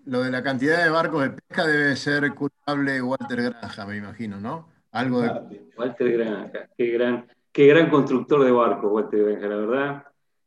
[0.06, 4.40] lo de la cantidad de barcos de pesca debe ser culpable Walter Granja, me imagino,
[4.40, 4.66] ¿no?
[4.92, 5.70] Algo de...
[5.76, 10.04] Walter Granja, qué gran, qué gran constructor de barcos, Walter Granja, la verdad.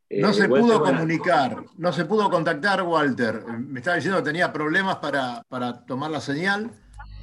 [0.10, 3.44] Eh, no se pudo comunicar, no se pudo contactar Walter.
[3.46, 6.72] Me estaba diciendo que tenía problemas para, para tomar la señal,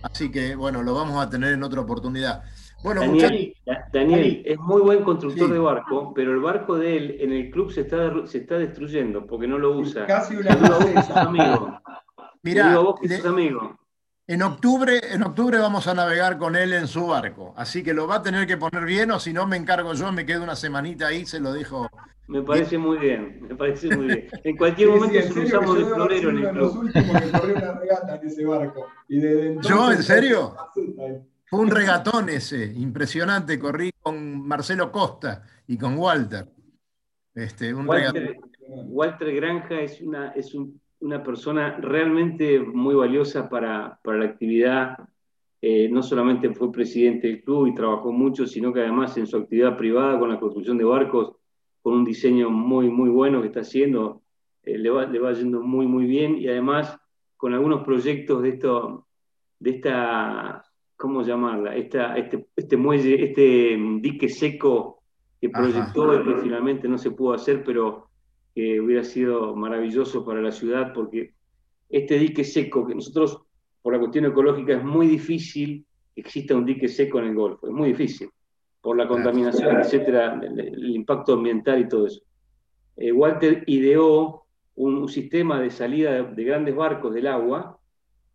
[0.02, 2.44] así que bueno, lo vamos a tener en otra oportunidad.
[2.82, 3.00] Bueno,
[3.90, 7.72] Daniel, es muy buen constructor de barco, pero el barco de él en el club
[7.72, 10.04] se está, se está destruyendo porque no lo usa.
[10.04, 11.80] Casi una vez amigo.
[12.42, 12.76] Mirá,
[13.24, 13.78] amigo.
[14.26, 18.06] En octubre, en octubre vamos a navegar con él en su barco, así que lo
[18.06, 20.56] va a tener que poner bien o si no me encargo yo, me quedo una
[20.56, 21.88] semanita ahí, se lo dejo.
[22.26, 24.28] Me parece muy bien, me parece muy bien.
[24.44, 26.62] En cualquier momento sí, usamos de florero en el club.
[26.62, 28.86] Los últimos que corrió una regata en ese barco.
[29.08, 30.56] ¿Yo, en serio?
[31.46, 33.58] Fue un regatón ese, impresionante.
[33.58, 36.46] Corrí con Marcelo Costa y con Walter.
[37.34, 38.38] Este, un Walter,
[38.86, 40.56] Walter, Granja es, una, es
[41.00, 44.96] una persona realmente muy valiosa para, la actividad.
[45.60, 49.36] Eh, no solamente fue presidente del club y trabajó mucho, sino que además en su
[49.36, 51.36] actividad privada con la construcción de barcos,
[51.84, 54.22] con un diseño muy, muy bueno que está haciendo,
[54.62, 56.98] eh, le, va, le va yendo muy, muy bien y además
[57.36, 59.06] con algunos proyectos de, esto,
[59.58, 60.64] de esta
[60.96, 61.76] ¿cómo llamarla?
[61.76, 65.02] Esta, este, este muelle, este mm, dique seco
[65.38, 68.08] que proyectó y que finalmente no se pudo hacer, pero
[68.54, 71.34] que hubiera sido maravilloso para la ciudad, porque
[71.90, 73.42] este dique seco, que nosotros,
[73.82, 77.66] por la cuestión ecológica, es muy difícil que exista un dique seco en el Golfo,
[77.66, 78.30] es muy difícil,
[78.84, 82.20] por la contaminación, etcétera, el, impacto ambiental y todo eso.
[82.98, 87.78] Eh, Walter ideó un, sistema de salida de grandes barcos del agua.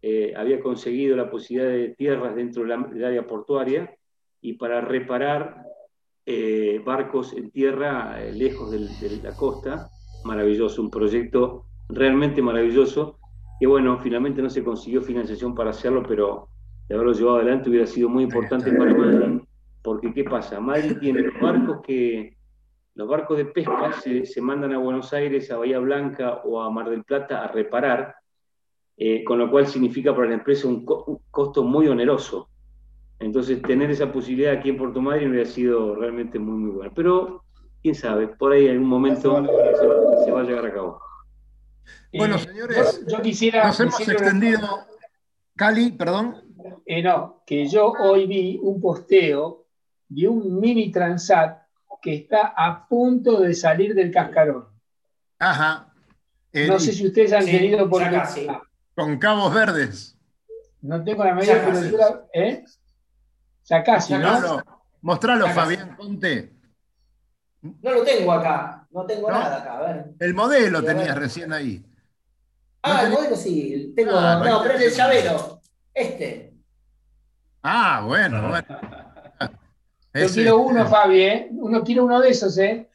[0.01, 3.95] Eh, había conseguido la posibilidad de tierras dentro del área portuaria
[4.41, 5.65] y para reparar
[6.25, 9.91] eh, barcos en tierra lejos de la costa.
[10.23, 13.19] Maravilloso, un proyecto realmente maravilloso,
[13.59, 16.47] que bueno, finalmente no se consiguió financiación para hacerlo, pero
[16.87, 19.38] de haberlo llevado adelante hubiera sido muy importante para Madrid,
[19.81, 20.59] porque ¿qué pasa?
[20.59, 22.37] Madrid tiene los barcos que,
[22.99, 26.69] los barcos de pesca se, se mandan a Buenos Aires, a Bahía Blanca o a
[26.69, 28.15] Mar del Plata a reparar,
[28.97, 30.85] eh, con lo cual significa para la empresa un,
[31.31, 32.49] costo muy oneroso.
[33.17, 36.91] Entonces, tener esa posibilidad aquí en Puerto Madryn hubiera sido realmente muy, muy bueno.
[36.93, 37.43] Pero,
[37.81, 39.45] quién sabe, por ahí en algún momento
[40.25, 41.01] se, va a llegar a cabo.
[42.13, 43.67] Bueno, eh, señores, yo, quisiera.
[43.67, 44.67] Nos hemos extendido.
[45.55, 46.35] Cali, perdón.
[46.85, 49.67] Eh, no, que yo hoy vi un posteo
[50.09, 51.61] de un mini Transat
[52.01, 54.67] que está a punto de salir del cascarón.
[55.37, 55.93] Ajá.
[56.53, 58.03] no sé si ustedes han tenido por
[58.95, 60.17] con cabos verdes.
[60.81, 62.65] No tengo la medida, pero ¿eh?
[63.65, 64.63] Ya casi, ¿no?
[65.01, 66.53] Mostralo, Fabián Ponte.
[67.61, 70.05] No lo tengo acá, no tengo nada acá, a ver.
[70.19, 71.85] El modelo tenías recién ahí.
[72.81, 74.11] Ah, el modelo sí, tengo.
[74.15, 75.61] Ah, no, pero es el llavero.
[75.93, 76.53] Este.
[77.61, 78.98] Ah, bueno, bueno.
[80.27, 81.47] Yo quiero uno, Fabi, ¿eh?
[81.51, 82.89] Uno quiero uno de esos, ¿eh?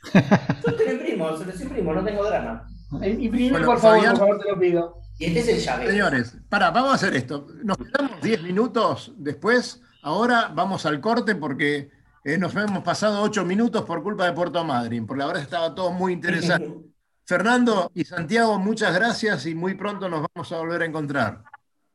[0.65, 2.67] Yo te lo imprimo, se los imprimo, no tengo drama.
[3.03, 4.99] Imprime, por favor, por favor, te lo pido.
[5.19, 5.91] Y este es el llave.
[5.91, 7.47] Señores, para, vamos a hacer esto.
[7.63, 9.81] Nos quedamos 10 minutos después.
[10.03, 11.91] Ahora vamos al corte porque
[12.25, 15.07] eh, nos hemos pasado 8 minutos por culpa de Puerto Madryn.
[15.07, 16.75] Por la verdad estaba todo muy interesante.
[17.27, 21.43] Fernando y Santiago, muchas gracias y muy pronto nos vamos a volver a encontrar.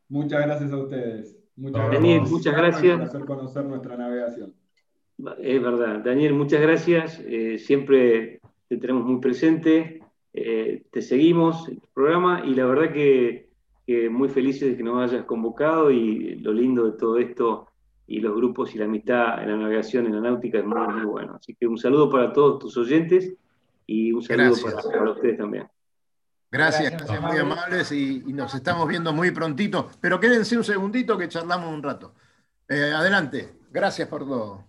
[0.08, 1.36] Muchas gracias a ustedes.
[1.56, 2.32] Muchas gracias.
[2.32, 3.02] Muchas gracias.
[3.02, 4.56] hacer conocer nuestra navegación.
[5.42, 6.00] Es verdad.
[6.04, 7.22] Daniel, muchas gracias.
[7.26, 10.02] Eh, siempre te tenemos muy presente.
[10.34, 13.50] Eh, te seguimos el programa y la verdad que,
[14.12, 17.70] muy felices de que nos hayas convocado y lo lindo de todo esto
[18.06, 21.06] y los grupos y la amistad en la navegación, en la náutica es muy, muy
[21.06, 21.38] bueno.
[21.40, 23.34] Así que un saludo para todos tus oyentes
[23.88, 24.56] y un saludo
[24.92, 25.68] para, ustedes también.
[26.52, 29.90] Gracias, gracias, muy amables y, nos estamos viendo muy prontito.
[30.00, 32.14] Pero quédense un segundito que charlamos un rato.
[32.68, 34.69] Eh, adelante, gracias por todo.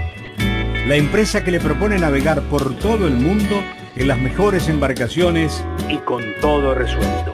[0.91, 3.63] La empresa que le propone navegar por todo el mundo
[3.95, 7.33] en las mejores embarcaciones y con todo resuelto.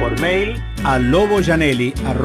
[0.00, 2.18] Por mail a loboyanelli.com